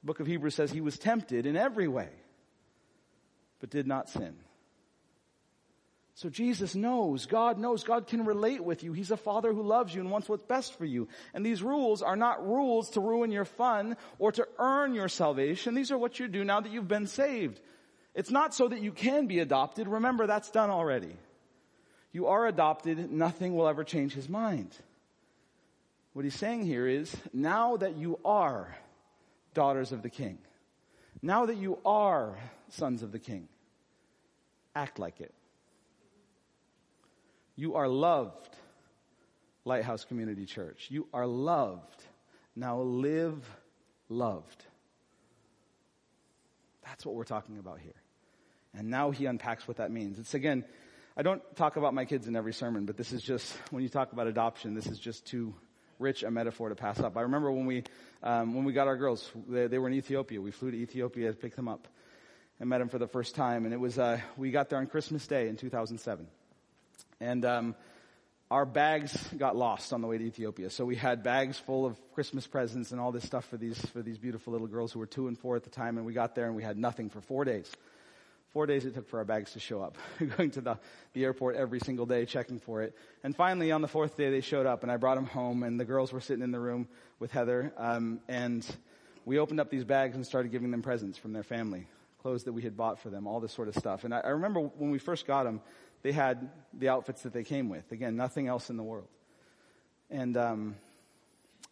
[0.00, 2.08] The book of Hebrews says he was tempted in every way,
[3.60, 4.34] but did not sin.
[6.14, 8.94] So Jesus knows, God knows, God can relate with you.
[8.94, 11.08] He's a father who loves you and wants what's best for you.
[11.34, 15.74] And these rules are not rules to ruin your fun or to earn your salvation.
[15.74, 17.60] These are what you do now that you've been saved.
[18.14, 19.88] It's not so that you can be adopted.
[19.88, 21.16] Remember, that's done already.
[22.12, 23.10] You are adopted.
[23.10, 24.76] Nothing will ever change his mind.
[26.12, 28.76] What he's saying here is, now that you are
[29.54, 30.38] daughters of the king,
[31.22, 32.36] now that you are
[32.68, 33.48] sons of the king,
[34.74, 35.32] act like it.
[37.56, 38.56] You are loved,
[39.64, 40.88] Lighthouse Community Church.
[40.90, 42.02] You are loved.
[42.54, 43.48] Now live
[44.10, 44.64] loved.
[46.84, 48.01] That's what we're talking about here.
[48.74, 50.18] And now he unpacks what that means.
[50.18, 50.64] It's again,
[51.16, 53.88] I don't talk about my kids in every sermon, but this is just, when you
[53.90, 55.54] talk about adoption, this is just too
[55.98, 57.16] rich a metaphor to pass up.
[57.16, 57.84] I remember when we,
[58.22, 60.40] um, when we got our girls, they, they, were in Ethiopia.
[60.40, 61.86] We flew to Ethiopia to pick them up
[62.58, 63.66] and met them for the first time.
[63.66, 66.26] And it was, uh, we got there on Christmas Day in 2007.
[67.20, 67.74] And, um,
[68.50, 70.68] our bags got lost on the way to Ethiopia.
[70.68, 74.02] So we had bags full of Christmas presents and all this stuff for these, for
[74.02, 75.96] these beautiful little girls who were two and four at the time.
[75.96, 77.70] And we got there and we had nothing for four days.
[78.52, 79.96] Four days it took for our bags to show up.
[80.36, 80.78] Going to the,
[81.14, 82.94] the airport every single day, checking for it.
[83.24, 85.80] And finally, on the fourth day, they showed up, and I brought them home, and
[85.80, 86.86] the girls were sitting in the room
[87.18, 88.66] with Heather, um, and
[89.24, 91.86] we opened up these bags and started giving them presents from their family,
[92.20, 94.04] clothes that we had bought for them, all this sort of stuff.
[94.04, 95.62] And I, I remember when we first got them,
[96.02, 97.90] they had the outfits that they came with.
[97.90, 99.08] Again, nothing else in the world.
[100.10, 100.76] And um,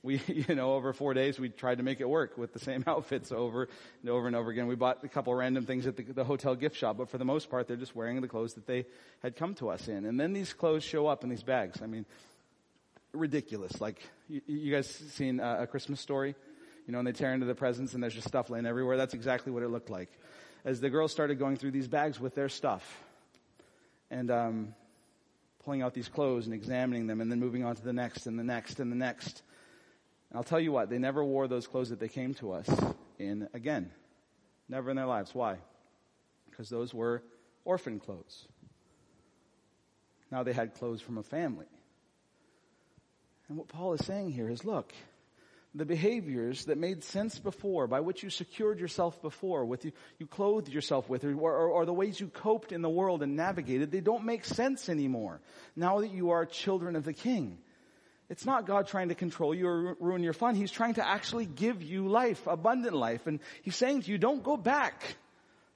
[0.02, 2.84] we, you know, over four days, we tried to make it work with the same
[2.86, 3.68] outfits over
[4.02, 4.66] and over and over again.
[4.66, 7.24] We bought a couple random things at the, the, hotel gift shop, but for the
[7.24, 8.86] most part, they're just wearing the clothes that they
[9.22, 10.04] had come to us in.
[10.04, 11.80] And then these clothes show up in these bags.
[11.82, 12.06] I mean,
[13.12, 13.80] ridiculous.
[13.80, 16.34] Like, you, you guys seen a Christmas story?
[16.86, 18.96] You know, and they tear into the presents and there's just stuff laying everywhere.
[18.96, 20.10] That's exactly what it looked like.
[20.64, 23.04] As the girls started going through these bags with their stuff
[24.10, 24.74] and, um,
[25.64, 28.38] pulling out these clothes and examining them and then moving on to the next and
[28.38, 29.42] the next and the next
[30.30, 32.68] and I'll tell you what, they never wore those clothes that they came to us
[33.18, 33.90] in again.
[34.68, 35.34] Never in their lives.
[35.34, 35.58] Why?
[36.48, 37.22] Because those were
[37.64, 38.46] orphan clothes.
[40.30, 41.66] Now they had clothes from a family.
[43.48, 44.92] And what Paul is saying here is look,
[45.74, 50.26] the behaviors that made sense before, by which you secured yourself before, with you, you
[50.26, 53.90] clothed yourself with, or, or, or, the ways you coped in the world and navigated,
[53.90, 55.40] they don't make sense anymore.
[55.76, 57.58] Now that you are children of the King.
[58.30, 60.54] It's not God trying to control you or ruin your fun.
[60.54, 63.26] He's trying to actually give you life, abundant life.
[63.26, 65.02] And He's saying to you, don't go back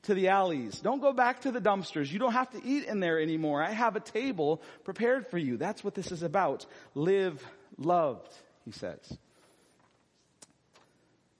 [0.03, 0.79] to the alleys.
[0.79, 2.13] Don't go back to the dumpsters.
[2.13, 3.61] You don't have to eat in there anymore.
[3.61, 5.57] I have a table prepared for you.
[5.57, 6.65] That's what this is about.
[6.95, 7.45] Live
[7.77, 8.33] loved,
[8.65, 9.19] He says.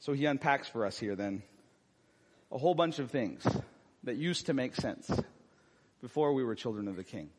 [0.01, 1.45] So He unpacks for us here then
[2.51, 3.47] a whole bunch of things
[4.03, 5.11] that used to make sense
[6.01, 7.31] before we were children of the King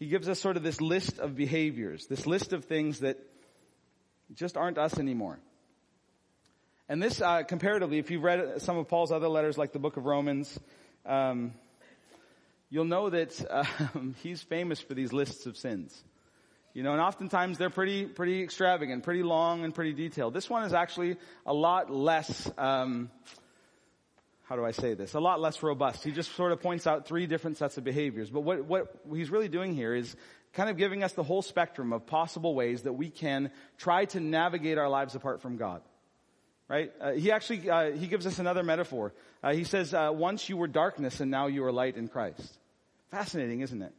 [0.00, 3.18] he gives us sort of this list of behaviors, this list of things that
[4.34, 5.38] just aren't us anymore.
[6.88, 9.98] And this, uh, comparatively, if you've read some of Paul's other letters, like the book
[9.98, 10.58] of Romans,
[11.04, 11.52] um,
[12.70, 13.44] you'll know that
[13.94, 16.02] um, he's famous for these lists of sins.
[16.72, 20.32] You know, and oftentimes they're pretty, pretty extravagant, pretty long, and pretty detailed.
[20.32, 22.50] This one is actually a lot less.
[22.56, 23.10] Um,
[24.50, 25.14] how do I say this?
[25.14, 26.02] A lot less robust.
[26.02, 28.30] He just sort of points out three different sets of behaviors.
[28.30, 30.16] But what, what he's really doing here is
[30.54, 34.18] kind of giving us the whole spectrum of possible ways that we can try to
[34.18, 35.82] navigate our lives apart from God.
[36.66, 36.90] Right?
[37.00, 39.14] Uh, he actually, uh, he gives us another metaphor.
[39.40, 42.58] Uh, he says, uh, once you were darkness and now you are light in Christ.
[43.12, 43.92] Fascinating, isn't it?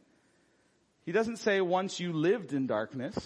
[1.06, 3.16] He doesn't say once you lived in darkness.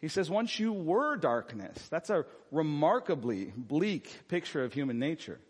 [0.00, 1.76] He says once you were darkness.
[1.88, 5.40] That's a remarkably bleak picture of human nature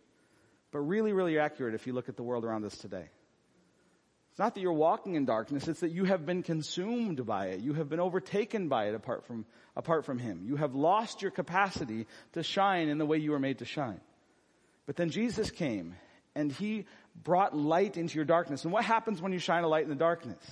[0.72, 3.08] but really, really accurate if you look at the world around us today.
[4.30, 7.60] It's not that you're walking in darkness, it's that you have been consumed by it.
[7.60, 9.44] You have been overtaken by it apart from,
[9.76, 10.40] apart from Him.
[10.46, 14.00] You have lost your capacity to shine in the way you were made to shine.
[14.86, 15.96] But then Jesus came
[16.34, 16.86] and He
[17.22, 18.64] brought light into your darkness.
[18.64, 20.42] And what happens when you shine a light in the darkness?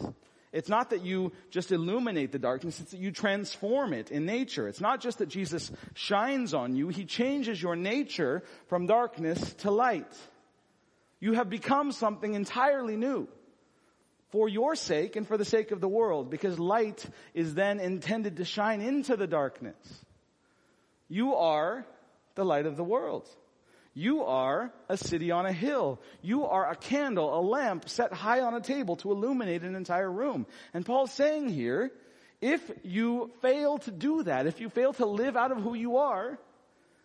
[0.53, 4.67] It's not that you just illuminate the darkness, it's that you transform it in nature.
[4.67, 9.71] It's not just that Jesus shines on you, He changes your nature from darkness to
[9.71, 10.13] light.
[11.21, 13.29] You have become something entirely new.
[14.31, 18.37] for your sake and for the sake of the world, because light is then intended
[18.37, 20.05] to shine into the darkness.
[21.09, 21.85] You are
[22.37, 23.29] the light of the world.
[24.01, 26.01] You are a city on a hill.
[26.23, 30.11] You are a candle, a lamp set high on a table to illuminate an entire
[30.11, 30.47] room.
[30.73, 31.93] And Paul's saying here,
[32.41, 35.99] if you fail to do that, if you fail to live out of who you
[35.99, 36.39] are,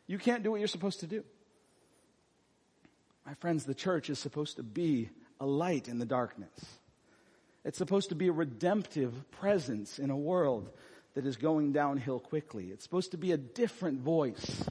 [0.07, 1.25] you can't do what you're supposed to do.
[3.25, 5.09] My friends, the church is supposed to be
[5.41, 6.57] a light in the darkness.
[7.65, 10.69] It's supposed to be a redemptive presence in a world
[11.15, 12.67] that is going downhill quickly.
[12.71, 14.63] It's supposed to be a different voice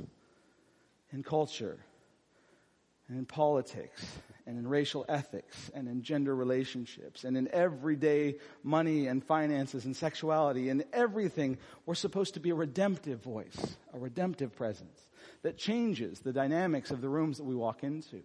[1.13, 1.81] in culture
[3.09, 4.05] and in politics
[4.47, 9.97] and in racial ethics and in gender relationships and in everyday money and finances and
[9.97, 11.59] sexuality and everything.
[11.87, 15.01] We're supposed to be a redemptive voice, a redemptive presence
[15.43, 18.23] that changes the dynamics of the rooms that we walk into.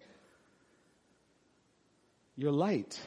[2.35, 2.99] You're light.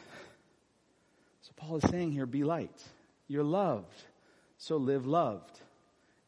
[1.42, 2.82] So Paul is saying here, be light.
[3.28, 4.02] You're loved.
[4.58, 5.58] So live loved.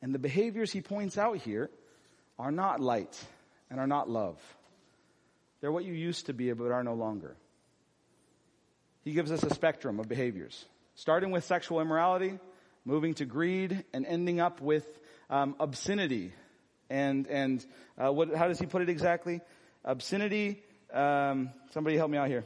[0.00, 1.70] And the behaviors he points out here
[2.38, 3.22] are not light
[3.70, 4.38] and are not love.
[5.64, 7.36] They're what you used to be, but are no longer.
[9.02, 10.62] He gives us a spectrum of behaviors,
[10.94, 12.38] starting with sexual immorality,
[12.84, 14.86] moving to greed, and ending up with
[15.30, 16.34] um, obscenity.
[16.90, 17.64] And and
[17.96, 18.34] uh, what?
[18.34, 19.40] How does he put it exactly?
[19.86, 20.62] Obscenity.
[20.92, 22.44] Um, somebody help me out here.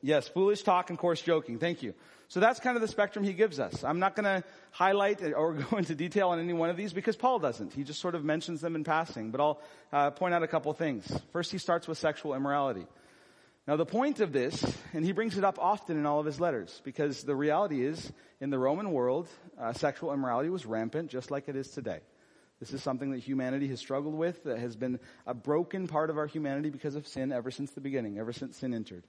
[0.00, 1.58] Yes, foolish talk and coarse joking.
[1.58, 1.92] Thank you.
[2.28, 3.82] So that's kind of the spectrum he gives us.
[3.82, 7.16] I'm not going to highlight or go into detail on any one of these because
[7.16, 7.72] Paul doesn't.
[7.72, 9.30] He just sort of mentions them in passing.
[9.30, 9.60] But I'll
[9.92, 11.10] uh, point out a couple things.
[11.32, 12.86] First, he starts with sexual immorality.
[13.66, 14.64] Now, the point of this,
[14.94, 18.12] and he brings it up often in all of his letters, because the reality is,
[18.40, 19.28] in the Roman world,
[19.60, 22.00] uh, sexual immorality was rampant, just like it is today.
[22.60, 26.16] This is something that humanity has struggled with, that has been a broken part of
[26.16, 29.04] our humanity because of sin ever since the beginning, ever since sin entered.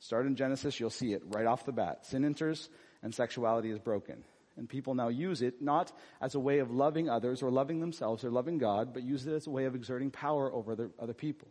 [0.00, 2.06] Start in Genesis, you'll see it right off the bat.
[2.06, 2.68] Sin enters
[3.02, 4.24] and sexuality is broken.
[4.56, 8.24] And people now use it not as a way of loving others or loving themselves
[8.24, 11.14] or loving God, but use it as a way of exerting power over other, other
[11.14, 11.48] people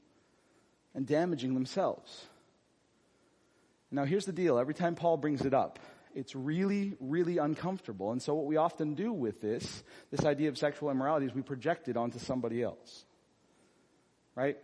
[0.93, 2.25] and damaging themselves.
[3.91, 4.59] Now here's the deal.
[4.59, 5.79] Every time Paul brings it up,
[6.13, 8.11] it's really, really uncomfortable.
[8.11, 11.41] And so what we often do with this, this idea of sexual immorality is we
[11.41, 13.05] project it onto somebody else.
[14.35, 14.57] Right?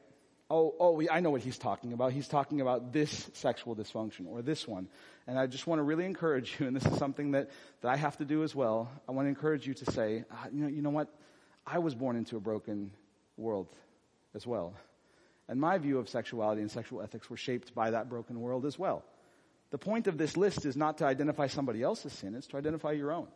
[0.49, 2.11] Oh, oh, I know what he's talking about.
[2.11, 4.87] He's talking about this sexual dysfunction or this one.
[5.27, 7.49] And I just want to really encourage you, and this is something that,
[7.81, 8.89] that I have to do as well.
[9.07, 11.09] I want to encourage you to say, ah, you know, you know what?
[11.65, 12.91] I was born into a broken
[13.37, 13.67] world
[14.35, 14.73] as well.
[15.47, 18.77] And my view of sexuality and sexual ethics were shaped by that broken world as
[18.77, 19.03] well.
[19.71, 22.91] The point of this list is not to identify somebody else's sin, it's to identify
[22.91, 23.27] your own.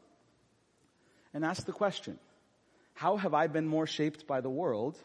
[1.34, 2.18] And ask the question,
[2.94, 4.98] how have I been more shaped by the world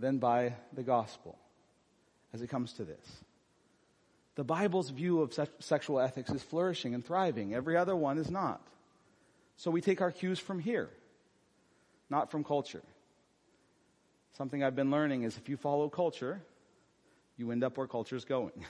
[0.00, 1.38] than by the gospel
[2.32, 3.06] as it comes to this.
[4.36, 7.54] The Bible's view of se- sexual ethics is flourishing and thriving.
[7.54, 8.62] Every other one is not.
[9.56, 10.88] So we take our cues from here,
[12.08, 12.82] not from culture.
[14.38, 16.40] Something I've been learning is if you follow culture,
[17.36, 18.52] you end up where culture is going.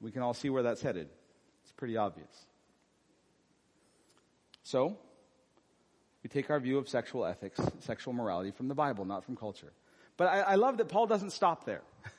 [0.00, 1.08] we can all see where that's headed.
[1.64, 2.46] It's pretty obvious.
[4.62, 4.96] So,
[6.22, 9.72] we take our view of sexual ethics, sexual morality from the Bible, not from culture.
[10.16, 11.82] But I, I love that Paul doesn't stop there.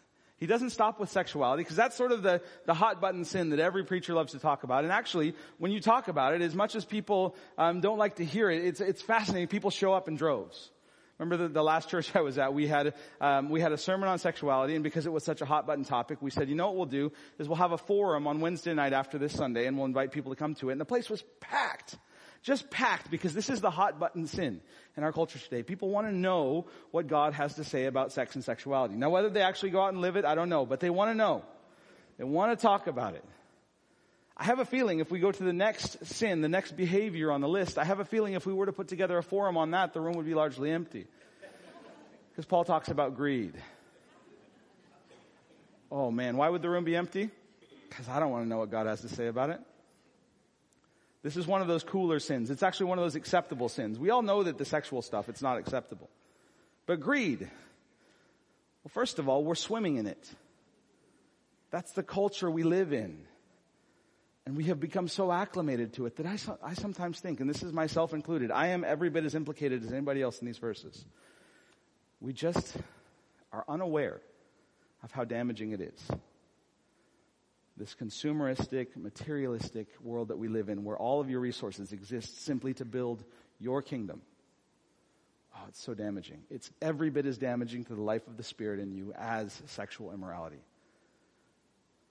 [0.41, 3.59] He doesn't stop with sexuality because that's sort of the, the hot button sin that
[3.59, 4.83] every preacher loves to talk about.
[4.83, 8.25] And actually, when you talk about it, as much as people um, don't like to
[8.25, 9.49] hear it, it's, it's fascinating.
[9.49, 10.71] People show up in droves.
[11.19, 14.09] Remember the, the last church I was at, we had, um, we had a sermon
[14.09, 16.65] on sexuality and because it was such a hot button topic, we said, you know
[16.65, 19.77] what we'll do is we'll have a forum on Wednesday night after this Sunday and
[19.77, 20.71] we'll invite people to come to it.
[20.71, 21.99] And the place was packed
[22.41, 24.61] just packed because this is the hot button sin
[24.97, 25.63] in our culture today.
[25.63, 28.95] People want to know what God has to say about sex and sexuality.
[28.95, 31.11] Now, whether they actually go out and live it, I don't know, but they want
[31.11, 31.43] to know.
[32.17, 33.23] They want to talk about it.
[34.35, 37.41] I have a feeling if we go to the next sin, the next behavior on
[37.41, 39.71] the list, I have a feeling if we were to put together a forum on
[39.71, 41.05] that, the room would be largely empty.
[42.31, 43.53] Because Paul talks about greed.
[45.91, 47.29] Oh man, why would the room be empty?
[47.87, 49.59] Because I don't want to know what God has to say about it.
[51.23, 52.49] This is one of those cooler sins.
[52.49, 53.99] It's actually one of those acceptable sins.
[53.99, 56.09] We all know that the sexual stuff, it's not acceptable.
[56.87, 60.29] But greed, well, first of all, we're swimming in it.
[61.69, 63.25] That's the culture we live in.
[64.47, 67.61] And we have become so acclimated to it that I, I sometimes think, and this
[67.61, 71.05] is myself included, I am every bit as implicated as anybody else in these verses.
[72.19, 72.75] We just
[73.53, 74.19] are unaware
[75.03, 76.09] of how damaging it is
[77.81, 82.75] this consumeristic, materialistic world that we live in where all of your resources exist simply
[82.75, 83.23] to build
[83.59, 84.21] your kingdom.
[85.55, 86.43] Oh, it's so damaging.
[86.51, 90.13] It's every bit as damaging to the life of the spirit in you as sexual
[90.13, 90.61] immorality.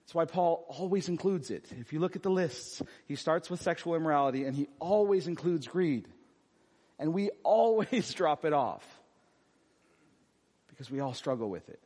[0.02, 1.66] That's why Paul always includes it.
[1.78, 5.68] If you look at the lists, he starts with sexual immorality and he always includes
[5.68, 6.08] greed.
[6.98, 8.84] And we always drop it off
[10.66, 11.78] because we all struggle with it.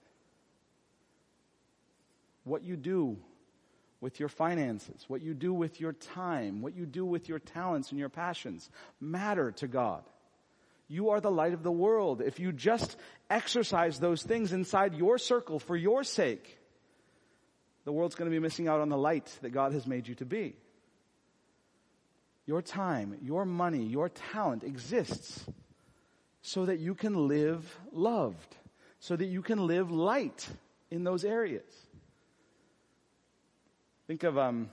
[2.44, 3.18] What you do
[4.05, 7.88] with your finances, what you do with your time, what you do with your talents
[7.88, 8.69] and your passions
[9.01, 10.03] matter to God.
[10.88, 12.21] You are the light of the world.
[12.21, 12.99] If you just
[13.31, 16.59] exercise those things inside your circle for your sake,
[17.87, 20.14] the world's going to be missing out on the light that God has made you
[20.17, 20.55] to be.
[22.45, 25.47] Your time, your money, your talent exists
[26.43, 28.55] so that you can live loved,
[29.01, 30.47] so that you can live light
[30.90, 31.64] in those areas.
[34.07, 34.69] Think of um,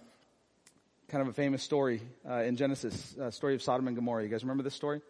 [1.08, 4.24] kind of a famous story uh, in Genesis, uh, story of Sodom and Gomorrah.
[4.24, 5.02] You guys remember this story?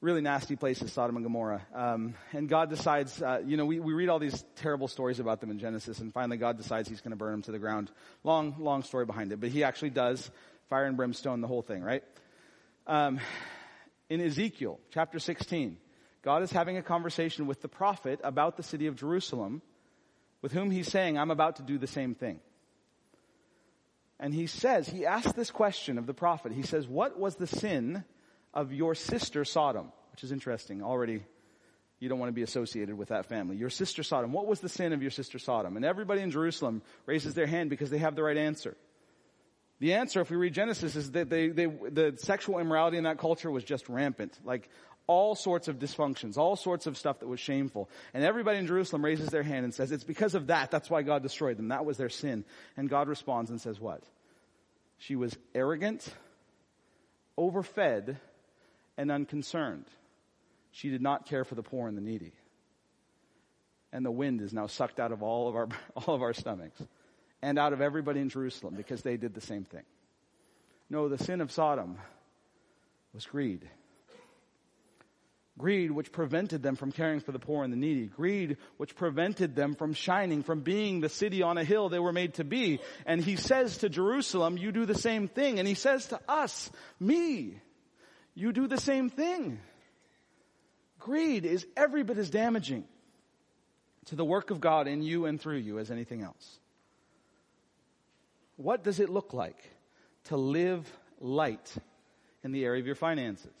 [0.00, 1.62] really nasty places, Sodom and Gomorrah.
[1.72, 5.40] Um, and God decides, uh, you know, we, we read all these terrible stories about
[5.40, 7.88] them in Genesis, and finally God decides He's going to burn them to the ground.
[8.24, 10.28] Long, long story behind it, but He actually does
[10.68, 12.02] fire and brimstone, the whole thing, right?
[12.88, 13.20] Um,
[14.10, 15.76] in Ezekiel chapter 16,
[16.22, 19.62] God is having a conversation with the prophet about the city of Jerusalem,
[20.42, 22.40] with whom He's saying, "I'm about to do the same thing."
[24.22, 26.52] And He says, He asks this question of the prophet.
[26.52, 28.04] He says, "What was the sin?"
[28.54, 30.82] of your sister Sodom, which is interesting.
[30.82, 31.22] Already,
[32.00, 33.56] you don't want to be associated with that family.
[33.56, 34.32] Your sister Sodom.
[34.32, 35.76] What was the sin of your sister Sodom?
[35.76, 38.76] And everybody in Jerusalem raises their hand because they have the right answer.
[39.78, 43.18] The answer, if we read Genesis, is that they, they, the sexual immorality in that
[43.18, 44.38] culture was just rampant.
[44.44, 44.68] Like,
[45.12, 47.90] all sorts of dysfunctions, all sorts of stuff that was shameful.
[48.14, 51.02] And everybody in Jerusalem raises their hand and says, it's because of that, that's why
[51.02, 51.68] God destroyed them.
[51.68, 52.44] That was their sin.
[52.76, 54.02] And God responds and says what?
[54.98, 56.08] She was arrogant,
[57.36, 58.16] overfed,
[58.96, 59.84] and unconcerned.
[60.70, 62.32] She did not care for the poor and the needy.
[63.92, 66.80] And the wind is now sucked out of all of our, all of our stomachs
[67.42, 69.84] and out of everybody in Jerusalem because they did the same thing.
[70.88, 71.98] No, the sin of Sodom
[73.12, 73.68] was greed.
[75.58, 78.06] Greed, which prevented them from caring for the poor and the needy.
[78.06, 82.12] Greed, which prevented them from shining, from being the city on a hill they were
[82.12, 82.80] made to be.
[83.04, 85.58] And he says to Jerusalem, you do the same thing.
[85.58, 87.60] And he says to us, me,
[88.34, 89.60] you do the same thing.
[90.98, 92.84] Greed is every bit as damaging
[94.06, 96.58] to the work of God in you and through you as anything else.
[98.56, 99.58] What does it look like
[100.24, 101.74] to live light
[102.42, 103.52] in the area of your finances,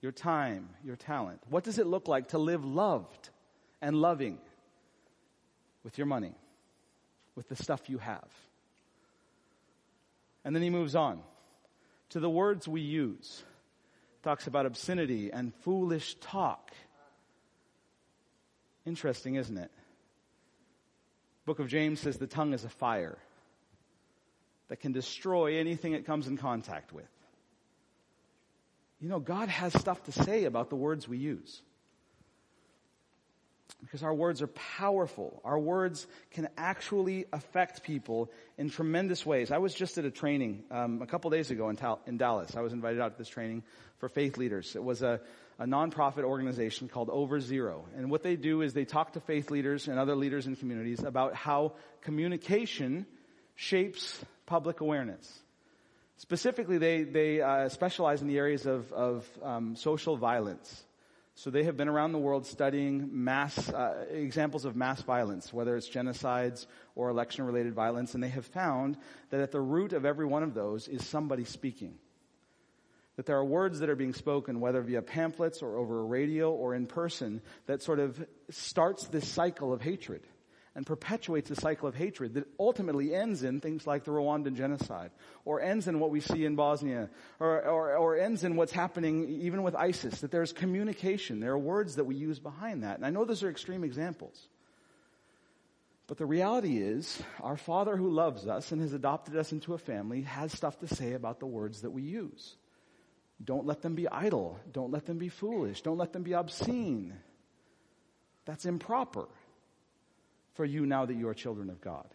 [0.00, 1.40] your time, your talent?
[1.48, 3.30] What does it look like to live loved
[3.80, 4.38] and loving
[5.84, 6.34] with your money,
[7.34, 8.28] with the stuff you have?
[10.44, 11.20] And then he moves on
[12.10, 13.42] to the words we use
[14.26, 16.72] talks about obscenity and foolish talk.
[18.84, 19.70] Interesting, isn't it?
[21.44, 23.18] Book of James says the tongue is a fire
[24.66, 27.06] that can destroy anything it comes in contact with.
[29.00, 31.62] You know, God has stuff to say about the words we use.
[33.82, 35.42] Because our words are powerful.
[35.44, 39.50] Our words can actually affect people in tremendous ways.
[39.50, 42.56] I was just at a training um, a couple days ago in, in, Dallas.
[42.56, 43.64] I was invited out to this training
[43.98, 44.74] for faith leaders.
[44.76, 45.20] It was a,
[45.58, 47.84] a nonprofit organization called Over Zero.
[47.96, 51.02] And what they do is they talk to faith leaders and other leaders in communities
[51.02, 53.04] about how communication
[53.56, 55.30] shapes public awareness.
[56.18, 60.84] Specifically, they, they uh, specialize in the areas of, of um, social violence.
[61.34, 65.76] So they have been around the world studying mass, uh, examples of mass violence, whether
[65.76, 68.96] it's genocides or election related violence, and they have found
[69.28, 71.98] that at the root of every one of those is somebody speaking.
[73.16, 76.50] That there are words that are being spoken, whether via pamphlets or over a radio
[76.50, 80.22] or in person, that sort of starts this cycle of hatred
[80.76, 85.10] and perpetuates a cycle of hatred that ultimately ends in things like the Rwandan genocide,
[85.46, 87.08] or ends in what we see in Bosnia,
[87.40, 91.58] or, or, or, ends in what's happening even with ISIS, that there's communication, there are
[91.58, 92.96] words that we use behind that.
[92.96, 94.48] And I know those are extreme examples.
[96.08, 99.78] But the reality is, our Father who loves us and has adopted us into a
[99.78, 102.54] family has stuff to say about the words that we use.
[103.42, 104.60] Don't let them be idle.
[104.70, 105.80] Don't let them be foolish.
[105.80, 107.14] Don't let them be obscene.
[108.44, 109.26] That's improper
[110.56, 112.06] for you now that you are children of God.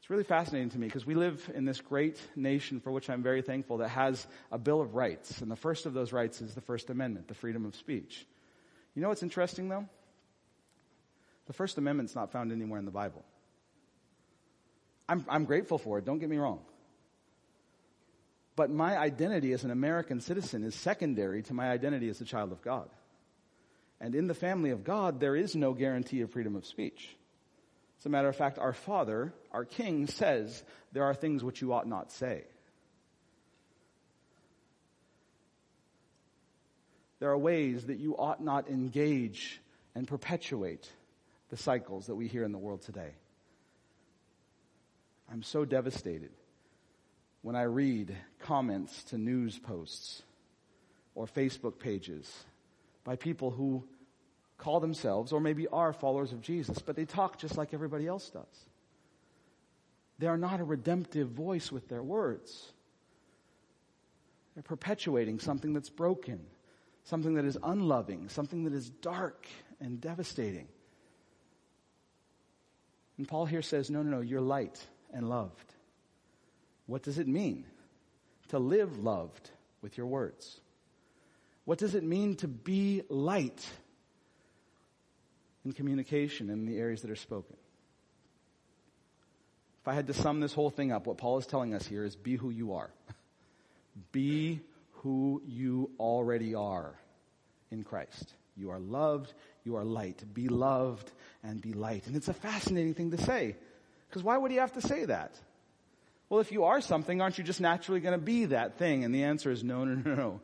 [0.00, 3.24] It's really fascinating to me because we live in this great nation for which I'm
[3.24, 5.40] very thankful that has a Bill of Rights.
[5.40, 8.24] And the first of those rights is the First Amendment, the freedom of speech.
[8.94, 9.88] You know what's interesting though?
[11.46, 13.24] The First Amendment's not found anywhere in the Bible.
[15.08, 16.60] I'm, I'm grateful for it, don't get me wrong.
[18.54, 22.52] But my identity as an American citizen is secondary to my identity as a child
[22.52, 22.88] of God.
[24.00, 27.16] And in the family of God, there is no guarantee of freedom of speech.
[27.98, 31.72] As a matter of fact, our Father, our King, says there are things which you
[31.72, 32.44] ought not say.
[37.18, 39.60] There are ways that you ought not engage
[39.94, 40.90] and perpetuate
[41.48, 43.14] the cycles that we hear in the world today.
[45.32, 46.30] I'm so devastated
[47.42, 50.22] when I read comments to news posts
[51.14, 52.30] or Facebook pages
[53.06, 53.84] by people who
[54.58, 58.28] call themselves or maybe are followers of Jesus, but they talk just like everybody else
[58.28, 58.68] does.
[60.18, 62.72] They are not a redemptive voice with their words.
[64.54, 66.40] They're perpetuating something that's broken,
[67.04, 69.46] something that is unloving, something that is dark
[69.80, 70.66] and devastating.
[73.18, 75.74] And Paul here says, no, no, no, you're light and loved.
[76.86, 77.66] What does it mean
[78.48, 79.50] to live loved
[79.80, 80.60] with your words?
[81.66, 83.68] What does it mean to be light
[85.64, 87.56] in communication in the areas that are spoken?
[89.82, 92.04] If I had to sum this whole thing up, what Paul is telling us here
[92.04, 92.90] is be who you are.
[94.12, 94.60] be
[95.02, 96.94] who you already are
[97.70, 98.32] in Christ.
[98.56, 100.22] You are loved, you are light.
[100.32, 101.10] Be loved
[101.42, 102.06] and be light.
[102.06, 103.56] And it's a fascinating thing to say.
[104.08, 105.34] Because why would he have to say that?
[106.28, 109.04] Well, if you are something, aren't you just naturally going to be that thing?
[109.04, 110.40] And the answer is no, no, no, no.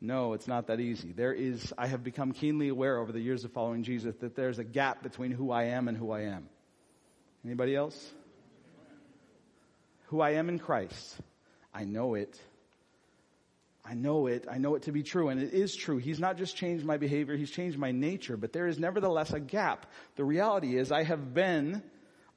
[0.00, 1.12] No, it's not that easy.
[1.12, 4.58] There is, I have become keenly aware over the years of following Jesus that there's
[4.58, 6.48] a gap between who I am and who I am.
[7.44, 8.12] Anybody else?
[10.06, 11.16] Who I am in Christ.
[11.74, 12.40] I know it.
[13.84, 14.46] I know it.
[14.50, 15.28] I know it to be true.
[15.28, 15.98] And it is true.
[15.98, 19.40] He's not just changed my behavior, He's changed my nature, but there is nevertheless a
[19.40, 19.86] gap.
[20.16, 21.82] The reality is I have been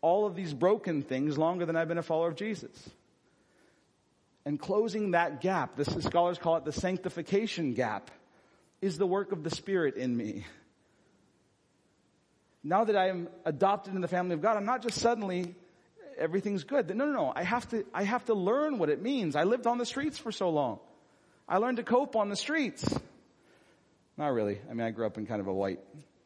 [0.01, 2.71] all of these broken things longer than I've been a follower of Jesus.
[4.45, 8.11] And closing that gap, the scholars call it the sanctification gap,
[8.81, 10.45] is the work of the Spirit in me.
[12.63, 15.55] Now that I am adopted in the family of God, I'm not just suddenly
[16.17, 16.93] everything's good.
[16.95, 17.33] No, no, no.
[17.35, 19.35] I have to, I have to learn what it means.
[19.35, 20.79] I lived on the streets for so long.
[21.47, 22.85] I learned to cope on the streets.
[24.17, 24.59] Not really.
[24.69, 25.79] I mean, I grew up in kind of a white,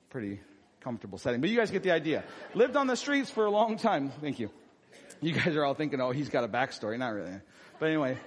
[0.10, 0.40] pretty
[0.82, 2.24] comfortable setting, but you guys get the idea.
[2.54, 4.12] Lived on the streets for a long time.
[4.22, 4.52] Thank you.
[5.22, 6.98] You guys are all thinking, oh, he's got a backstory.
[6.98, 7.34] Not really.
[7.80, 8.18] But anyway.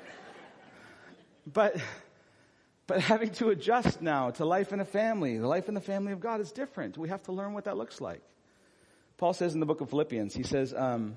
[1.52, 1.76] But,
[2.86, 6.12] but having to adjust now to life in a family, the life in the family
[6.12, 6.98] of God is different.
[6.98, 8.22] We have to learn what that looks like.
[9.16, 11.16] Paul says in the book of Philippians, he says, um,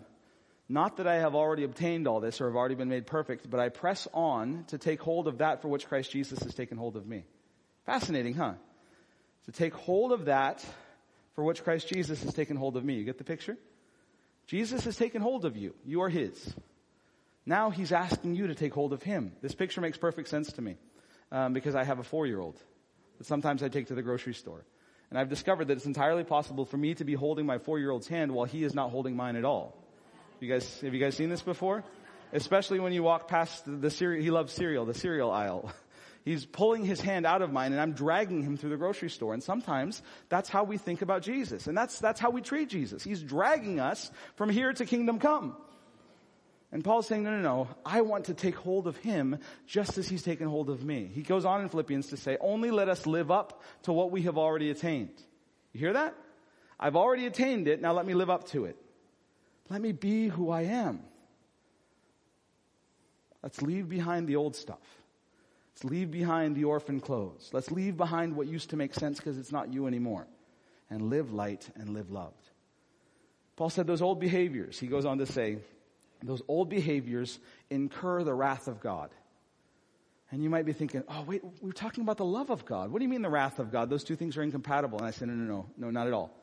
[0.69, 3.59] not that I have already obtained all this or have already been made perfect, but
[3.59, 6.95] I press on to take hold of that for which Christ Jesus has taken hold
[6.95, 7.25] of me.
[7.85, 8.53] Fascinating, huh?
[9.45, 10.65] To take hold of that
[11.35, 12.95] for which Christ Jesus has taken hold of me.
[12.95, 13.57] You get the picture?
[14.47, 15.73] Jesus has taken hold of you.
[15.85, 16.53] You are His.
[17.45, 19.33] Now He's asking you to take hold of Him.
[19.41, 20.77] This picture makes perfect sense to me
[21.31, 22.57] um, because I have a four-year-old
[23.17, 24.63] that sometimes I take to the grocery store.
[25.09, 28.31] And I've discovered that it's entirely possible for me to be holding my four-year-old's hand
[28.31, 29.77] while he is not holding mine at all.
[30.39, 31.83] You guys, have you guys seen this before?
[32.31, 35.71] Especially when you walk past the, the cereal, he loves cereal, the cereal aisle.
[36.23, 39.33] He's pulling his hand out of mine and I'm dragging him through the grocery store.
[39.33, 41.67] And sometimes that's how we think about Jesus.
[41.67, 43.03] And that's, that's how we treat Jesus.
[43.03, 45.57] He's dragging us from here to kingdom come.
[46.71, 50.07] And Paul's saying, no, no, no, I want to take hold of him just as
[50.07, 51.11] he's taken hold of me.
[51.13, 54.23] He goes on in Philippians to say, only let us live up to what we
[54.23, 55.13] have already attained.
[55.73, 56.15] You hear that?
[56.79, 58.75] I've already attained it, now let me live up to it.
[59.69, 61.01] Let me be who I am.
[63.43, 64.79] Let's leave behind the old stuff.
[65.73, 67.49] Let's leave behind the orphan clothes.
[67.51, 70.27] Let's leave behind what used to make sense because it's not you anymore.
[70.89, 72.49] And live light and live loved.
[73.55, 75.57] Paul said those old behaviors, he goes on to say,
[76.21, 79.09] those old behaviors incur the wrath of God.
[80.31, 82.91] And you might be thinking, oh, wait, we are talking about the love of God.
[82.91, 83.89] What do you mean the wrath of God?
[83.89, 84.97] Those two things are incompatible.
[84.97, 86.35] And I said, no, no, no, no, not at all.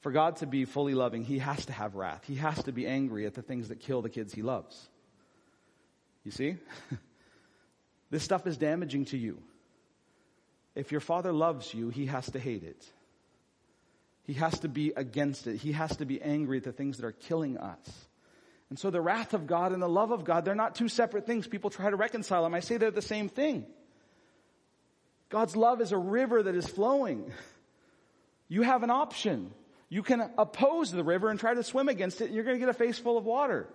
[0.00, 2.22] For God to be fully loving, He has to have wrath.
[2.26, 4.88] He has to be angry at the things that kill the kids He loves.
[6.24, 6.56] You see?
[8.10, 9.42] this stuff is damaging to you.
[10.74, 12.84] If your father loves you, He has to hate it.
[14.24, 15.56] He has to be against it.
[15.56, 18.08] He has to be angry at the things that are killing us.
[18.68, 21.26] And so the wrath of God and the love of God, they're not two separate
[21.26, 21.46] things.
[21.46, 22.52] People try to reconcile them.
[22.52, 23.64] I say they're the same thing.
[25.28, 27.32] God's love is a river that is flowing.
[28.48, 29.52] You have an option.
[29.88, 32.60] You can oppose the river and try to swim against it and you're going to
[32.60, 33.68] get a face full of water.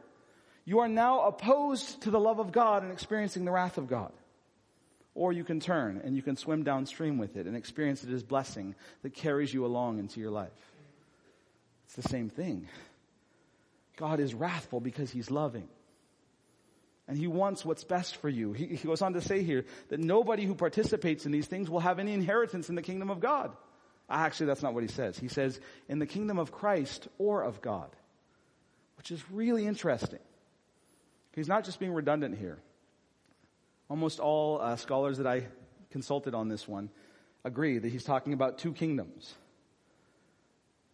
[0.66, 4.12] You are now opposed to the love of God and experiencing the wrath of God.
[5.14, 8.24] Or you can turn and you can swim downstream with it and experience it as
[8.24, 10.52] blessing that carries you along into your life.
[11.86, 12.68] It's the same thing.
[13.98, 15.68] God is wrathful because he's loving.
[17.08, 18.54] And he wants what's best for you.
[18.54, 21.82] He, he goes on to say here that nobody who participates in these things will
[21.82, 23.52] have any inheritance in the kingdom of God.
[24.10, 25.18] Actually, that's not what he says.
[25.18, 25.60] He says,
[25.90, 27.90] in the kingdom of Christ or of God,
[28.98, 30.20] which is really interesting.
[31.34, 32.60] He's not just being redundant here.
[33.92, 35.48] Almost all uh, scholars that I
[35.90, 36.90] consulted on this one
[37.44, 39.36] agree that he's talking about two kingdoms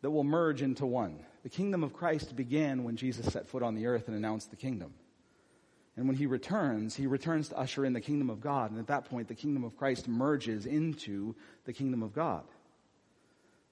[0.01, 1.19] that will merge into one.
[1.43, 4.55] The kingdom of Christ began when Jesus set foot on the earth and announced the
[4.55, 4.95] kingdom.
[5.95, 8.71] And when he returns, he returns to usher in the kingdom of God.
[8.71, 11.35] And at that point, the kingdom of Christ merges into
[11.65, 12.45] the kingdom of God.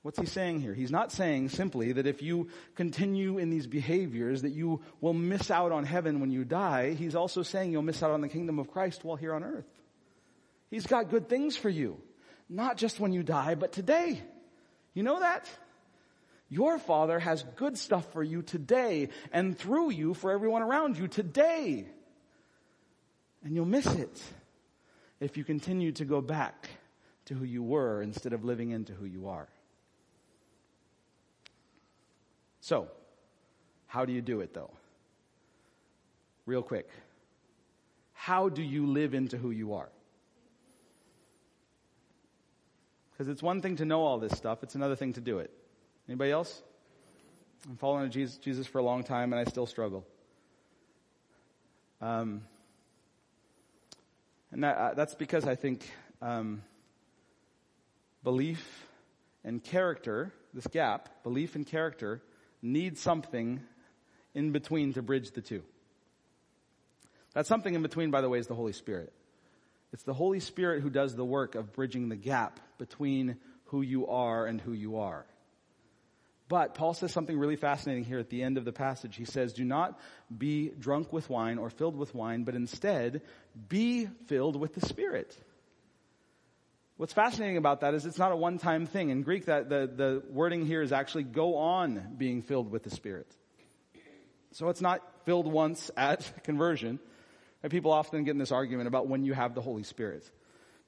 [0.06, 0.76] What's he saying here?
[0.76, 5.50] He's not saying simply that if you continue in these behaviors that you will miss
[5.50, 6.94] out on heaven when you die.
[6.94, 9.66] He's also saying you'll miss out on the kingdom of Christ while here on earth.
[10.70, 12.00] He's got good things for you.
[12.48, 14.22] Not just when you die, but today.
[14.94, 15.50] You know that?
[16.50, 21.08] Your Father has good stuff for you today and through you for everyone around you
[21.08, 21.88] today.
[23.44, 24.22] And you'll miss it
[25.20, 26.70] if you continue to go back
[27.26, 29.48] to who you were instead of living into who you are.
[32.66, 32.88] So,
[33.86, 34.72] how do you do it though?
[36.48, 36.90] Real quick.
[38.14, 39.90] How do you live into who you are?
[43.12, 45.52] Because it's one thing to know all this stuff, it's another thing to do it.
[46.10, 46.64] Anybody else?
[47.70, 50.04] I'm following Jesus, Jesus for a long time and I still struggle.
[52.02, 52.42] Um,
[54.52, 55.88] and that, uh, that's because I think
[56.20, 56.64] um,
[58.24, 58.88] belief
[59.44, 62.24] and character, this gap, belief and character,
[62.66, 63.62] need something
[64.34, 65.64] in between to bridge the two.
[67.34, 69.14] That something in between, by the way, is the Holy Spirit.
[69.94, 74.08] It's the Holy Spirit who does the work of bridging the gap between who you
[74.08, 75.26] are and who you are.
[76.48, 79.16] But Paul says something really fascinating here at the end of the passage.
[79.16, 80.00] He says, do not
[80.36, 83.22] be drunk with wine or filled with wine, but instead
[83.68, 85.36] be filled with the Spirit.
[86.98, 89.10] What's fascinating about that is it's not a one-time thing.
[89.10, 92.90] In Greek, that the, the wording here is actually go on being filled with the
[92.90, 93.28] Spirit.
[94.54, 97.00] So it's not filled once at conversion.
[97.62, 100.30] And people often get in this argument about when you have the Holy Spirit.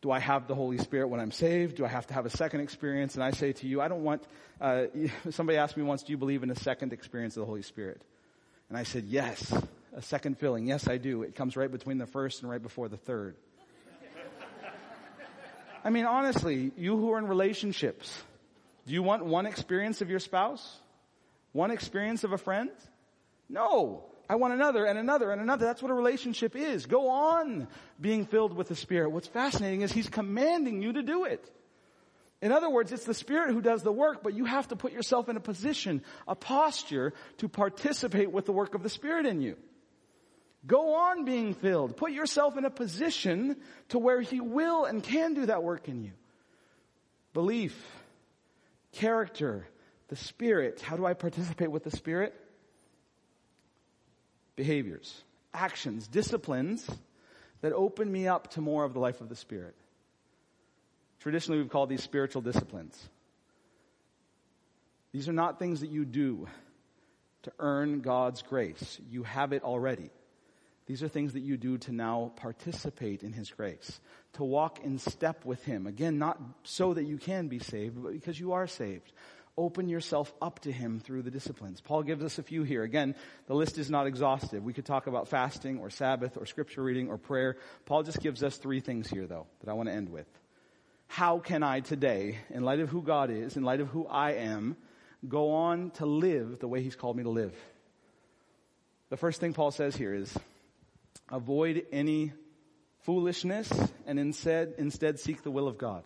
[0.02, 1.76] Do I have the Holy Spirit when I'm saved?
[1.76, 3.16] Do I have to have a second experience?
[3.16, 4.24] And I say to you, I don't want,
[4.62, 4.84] uh,
[5.32, 8.02] somebody asked me once, do you believe in a second experience of the Holy Spirit?
[8.70, 9.52] And I said, yes,
[9.94, 10.68] a second filling.
[10.68, 11.24] Yes, I do.
[11.24, 13.36] It comes right between the first and right before the third.
[15.88, 18.14] I mean, honestly, you who are in relationships,
[18.86, 20.78] do you want one experience of your spouse?
[21.54, 22.72] One experience of a friend?
[23.48, 24.04] No.
[24.30, 25.66] I want another and another and another.
[25.66, 26.88] That's what a relationship is.
[26.88, 27.70] Go on
[28.02, 29.12] being filled with the Spirit.
[29.12, 31.50] What's fascinating is He's commanding you to do it.
[32.42, 34.92] In other words, it's the Spirit who does the work, but you have to put
[34.92, 39.40] yourself in a position, a posture to participate with the work of the Spirit in
[39.40, 39.56] you.
[40.68, 41.96] Go on being filled.
[41.96, 43.56] Put yourself in a position
[43.90, 46.12] to where He will and can do that work in you.
[47.34, 47.76] Belief,
[48.92, 49.66] character,
[50.10, 50.82] the Spirit.
[50.82, 52.36] How do I participate with the Spirit?
[54.58, 56.86] Behaviors, actions, disciplines
[57.62, 59.76] that open me up to more of the life of the Spirit.
[61.20, 62.98] Traditionally, we've called these spiritual disciplines.
[65.14, 66.48] These are not things that you do
[67.44, 69.00] to earn God's grace.
[69.10, 70.10] You have it already.
[70.88, 74.00] These are things that you do to now participate in His grace,
[74.34, 75.86] to walk in step with Him.
[75.86, 79.12] Again, not so that you can be saved, but because you are saved.
[79.58, 81.82] Open yourself up to Him through the disciplines.
[81.82, 82.84] Paul gives us a few here.
[82.84, 83.16] Again,
[83.48, 84.64] the list is not exhaustive.
[84.64, 87.58] We could talk about fasting or Sabbath or scripture reading or prayer.
[87.86, 90.28] Paul just gives us three things here though, that I want to end with.
[91.08, 94.34] How can I today, in light of who God is, in light of who I
[94.34, 94.78] am,
[95.28, 97.56] go on to live the way He's called me to live?
[99.10, 100.38] The first thing Paul says here is,
[101.32, 102.34] avoid any
[103.02, 103.72] foolishness
[104.06, 106.04] and instead, instead seek the will of God.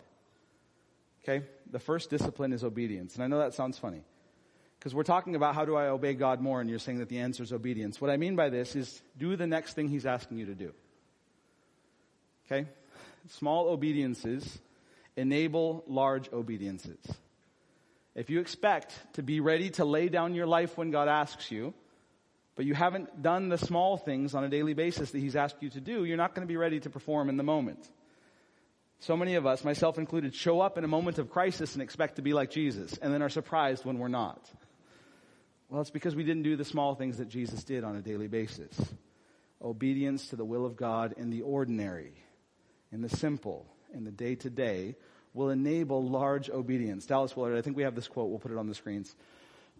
[1.22, 1.44] Okay?
[1.70, 3.14] The first discipline is obedience.
[3.14, 4.02] And I know that sounds funny.
[4.78, 7.20] Because we're talking about how do I obey God more and you're saying that the
[7.20, 8.00] answer is obedience.
[8.00, 10.72] What I mean by this is do the next thing He's asking you to do.
[12.46, 12.68] Okay?
[13.28, 14.58] Small obediences
[15.16, 16.98] enable large obediences.
[18.14, 21.74] If you expect to be ready to lay down your life when God asks you,
[22.54, 25.70] but you haven't done the small things on a daily basis that He's asked you
[25.70, 27.88] to do, you're not going to be ready to perform in the moment.
[29.00, 32.16] So many of us, myself included, show up in a moment of crisis and expect
[32.16, 34.48] to be like Jesus, and then are surprised when we're not.
[35.68, 38.28] Well, it's because we didn't do the small things that Jesus did on a daily
[38.28, 38.78] basis.
[39.60, 42.12] Obedience to the will of God in the ordinary,
[42.92, 44.96] in the simple, in the day to day,
[45.34, 47.06] will enable large obedience.
[47.06, 49.16] Dallas Willard, I think we have this quote, we'll put it on the screens.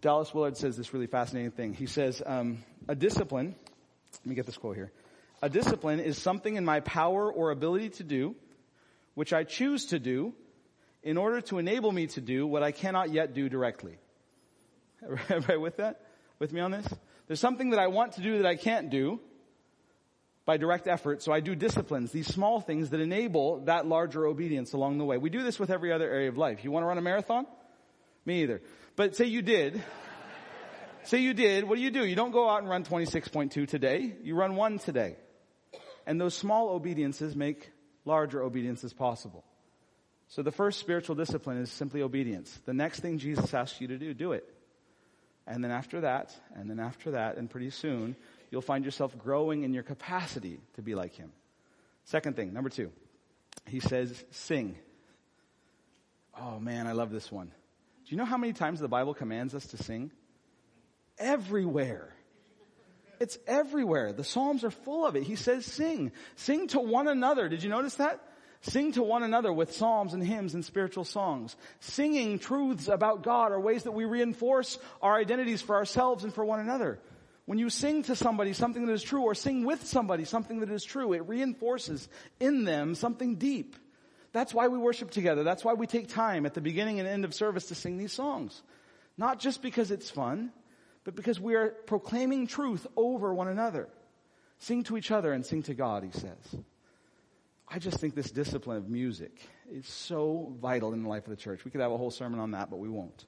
[0.03, 1.73] Dallas Willard says this really fascinating thing.
[1.73, 3.55] He says, um, a discipline,
[4.11, 4.91] let me get this quote here.
[5.41, 8.35] A discipline is something in my power or ability to do,
[9.13, 10.33] which I choose to do,
[11.03, 13.97] in order to enable me to do what I cannot yet do directly.
[15.29, 16.01] Everybody with that?
[16.37, 16.85] With me on this?
[17.27, 19.21] There's something that I want to do that I can't do
[20.43, 24.73] by direct effort, so I do disciplines, these small things that enable that larger obedience
[24.73, 25.17] along the way.
[25.17, 26.65] We do this with every other area of life.
[26.65, 27.45] You want to run a marathon?
[28.25, 28.61] Me either.
[28.95, 29.81] But say you did.
[31.03, 32.05] say you did, what do you do?
[32.05, 34.13] You don't go out and run 26.2 today.
[34.21, 35.15] You run one today.
[36.05, 37.71] And those small obediences make
[38.05, 39.43] larger obediences possible.
[40.27, 42.59] So the first spiritual discipline is simply obedience.
[42.65, 44.47] The next thing Jesus asks you to do, do it.
[45.45, 48.15] And then after that, and then after that, and pretty soon,
[48.49, 51.31] you'll find yourself growing in your capacity to be like him.
[52.05, 52.91] Second thing, number two,
[53.67, 54.77] he says, sing.
[56.39, 57.51] Oh man, I love this one.
[58.13, 60.11] You know how many times the Bible commands us to sing?
[61.17, 62.13] Everywhere.
[63.19, 64.13] It's everywhere.
[64.13, 65.23] The Psalms are full of it.
[65.23, 66.11] He says sing.
[66.35, 67.49] Sing to one another.
[67.49, 68.21] Did you notice that?
[68.61, 71.55] Sing to one another with psalms and hymns and spiritual songs.
[71.79, 76.45] Singing truths about God are ways that we reinforce our identities for ourselves and for
[76.45, 76.99] one another.
[77.45, 80.69] When you sing to somebody something that is true or sing with somebody something that
[80.69, 82.07] is true, it reinforces
[82.39, 83.75] in them something deep.
[84.33, 85.43] That's why we worship together.
[85.43, 88.11] That's why we take time at the beginning and end of service to sing these
[88.11, 88.61] songs.
[89.17, 90.51] Not just because it's fun,
[91.03, 93.87] but because we are proclaiming truth over one another.
[94.57, 96.55] Sing to each other and sing to God, he says.
[97.67, 99.39] I just think this discipline of music
[99.71, 101.63] is so vital in the life of the church.
[101.63, 103.25] We could have a whole sermon on that, but we won't.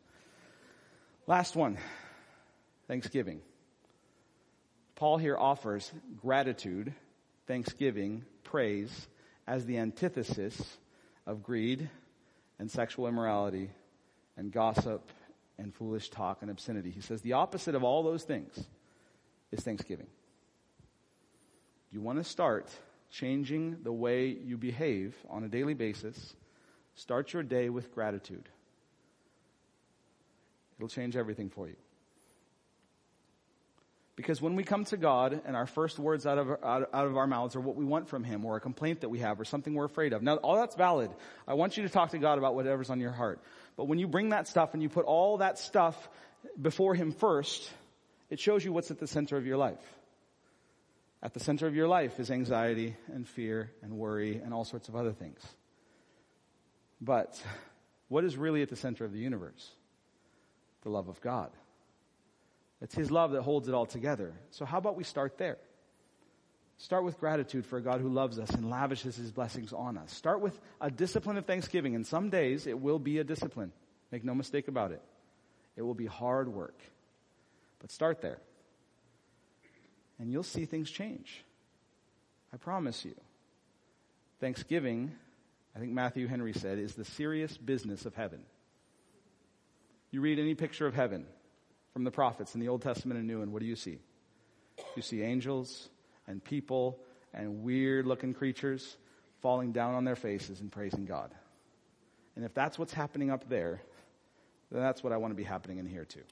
[1.28, 1.78] Last one.
[2.88, 3.42] Thanksgiving.
[4.96, 5.92] Paul here offers
[6.22, 6.94] gratitude,
[7.48, 9.08] thanksgiving, praise
[9.48, 10.78] as the antithesis
[11.26, 11.90] of greed
[12.60, 13.70] and sexual immorality
[14.38, 15.10] and gossip
[15.58, 16.92] and foolish talk and obscenity.
[16.92, 18.68] He says the opposite of all those things
[19.52, 20.08] is thanksgiving.
[21.92, 22.70] You want to start
[23.10, 26.36] changing the way you behave on a daily basis,
[26.96, 28.50] start your day with gratitude.
[30.78, 31.76] It'll change everything for you.
[34.16, 37.18] Because when we come to God and our first words out of, out, out, of
[37.18, 39.46] our mouths are what we want from Him or a complaint that we have or
[39.46, 40.24] something we're afraid of.
[40.24, 41.12] Now, all that's valid.
[41.46, 43.42] I want you to talk to God about whatever's on your heart.
[43.76, 46.10] But when you bring that stuff and you put all that stuff
[46.62, 47.70] before Him first,
[48.30, 49.84] it shows you what's at the center of your life.
[51.22, 54.88] At the center of your life is anxiety and fear and worry and all sorts
[54.88, 55.42] of other things.
[57.02, 57.42] But
[58.08, 59.72] what is really at the center of the universe?
[60.84, 61.52] The love of God.
[62.82, 64.34] It's His love that holds it all together.
[64.52, 65.58] So how about we start there?
[66.78, 70.12] Start with gratitude for a God who loves us and lavishes His blessings on us.
[70.14, 73.72] Start with a discipline of thanksgiving, and some days it will be a discipline.
[74.12, 75.02] Make no mistake about it.
[75.78, 76.78] It will be hard work.
[77.80, 78.40] But start there
[80.20, 81.44] and you'll see things change.
[82.54, 83.16] I promise you.
[84.40, 85.12] Thanksgiving,
[85.76, 88.40] I think Matthew Henry said, is the serious business of heaven.
[90.12, 91.26] You read any picture of heaven
[91.96, 94.00] from the prophets in the Old Testament and New, and what do you see?
[94.98, 95.88] You see angels
[96.28, 97.00] and people
[97.34, 98.98] and weird looking creatures
[99.42, 101.32] falling down on their faces and praising God.
[102.36, 103.82] And if that's what's happening up there,
[104.74, 106.24] then that's what I want to be happening in here too.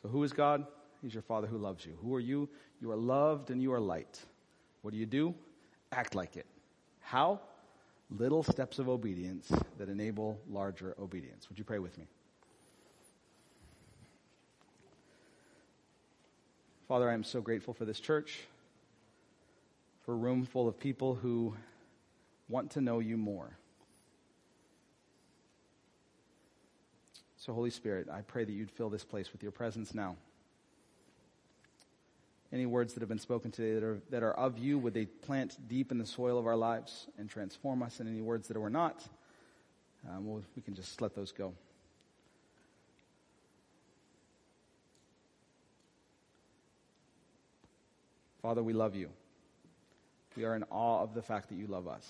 [0.00, 0.66] So who is God?
[1.02, 1.92] He's your Father who loves you.
[2.00, 2.48] Who are you?
[2.80, 4.18] You are loved and you are light.
[4.80, 5.34] What do you do?
[5.92, 6.46] Act like it.
[7.00, 7.42] How?
[8.10, 11.48] Little steps of obedience that enable larger obedience.
[11.48, 12.06] Would you pray with me?
[16.86, 18.40] Father, I am so grateful for this church,
[20.04, 21.56] for a room full of people who
[22.48, 23.56] want to know you more.
[27.38, 30.16] So, Holy Spirit, I pray that you'd fill this place with your presence now.
[32.54, 35.06] Any words that have been spoken today that are, that are of you, would they
[35.06, 37.98] plant deep in the soil of our lives and transform us?
[37.98, 39.04] And any words that were not,
[40.08, 41.52] um, well, we can just let those go.
[48.40, 49.08] Father, we love you.
[50.36, 52.08] We are in awe of the fact that you love us.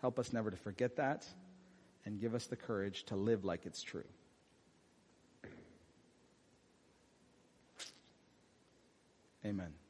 [0.00, 1.24] Help us never to forget that
[2.04, 4.02] and give us the courage to live like it's true.
[9.44, 9.83] Amen.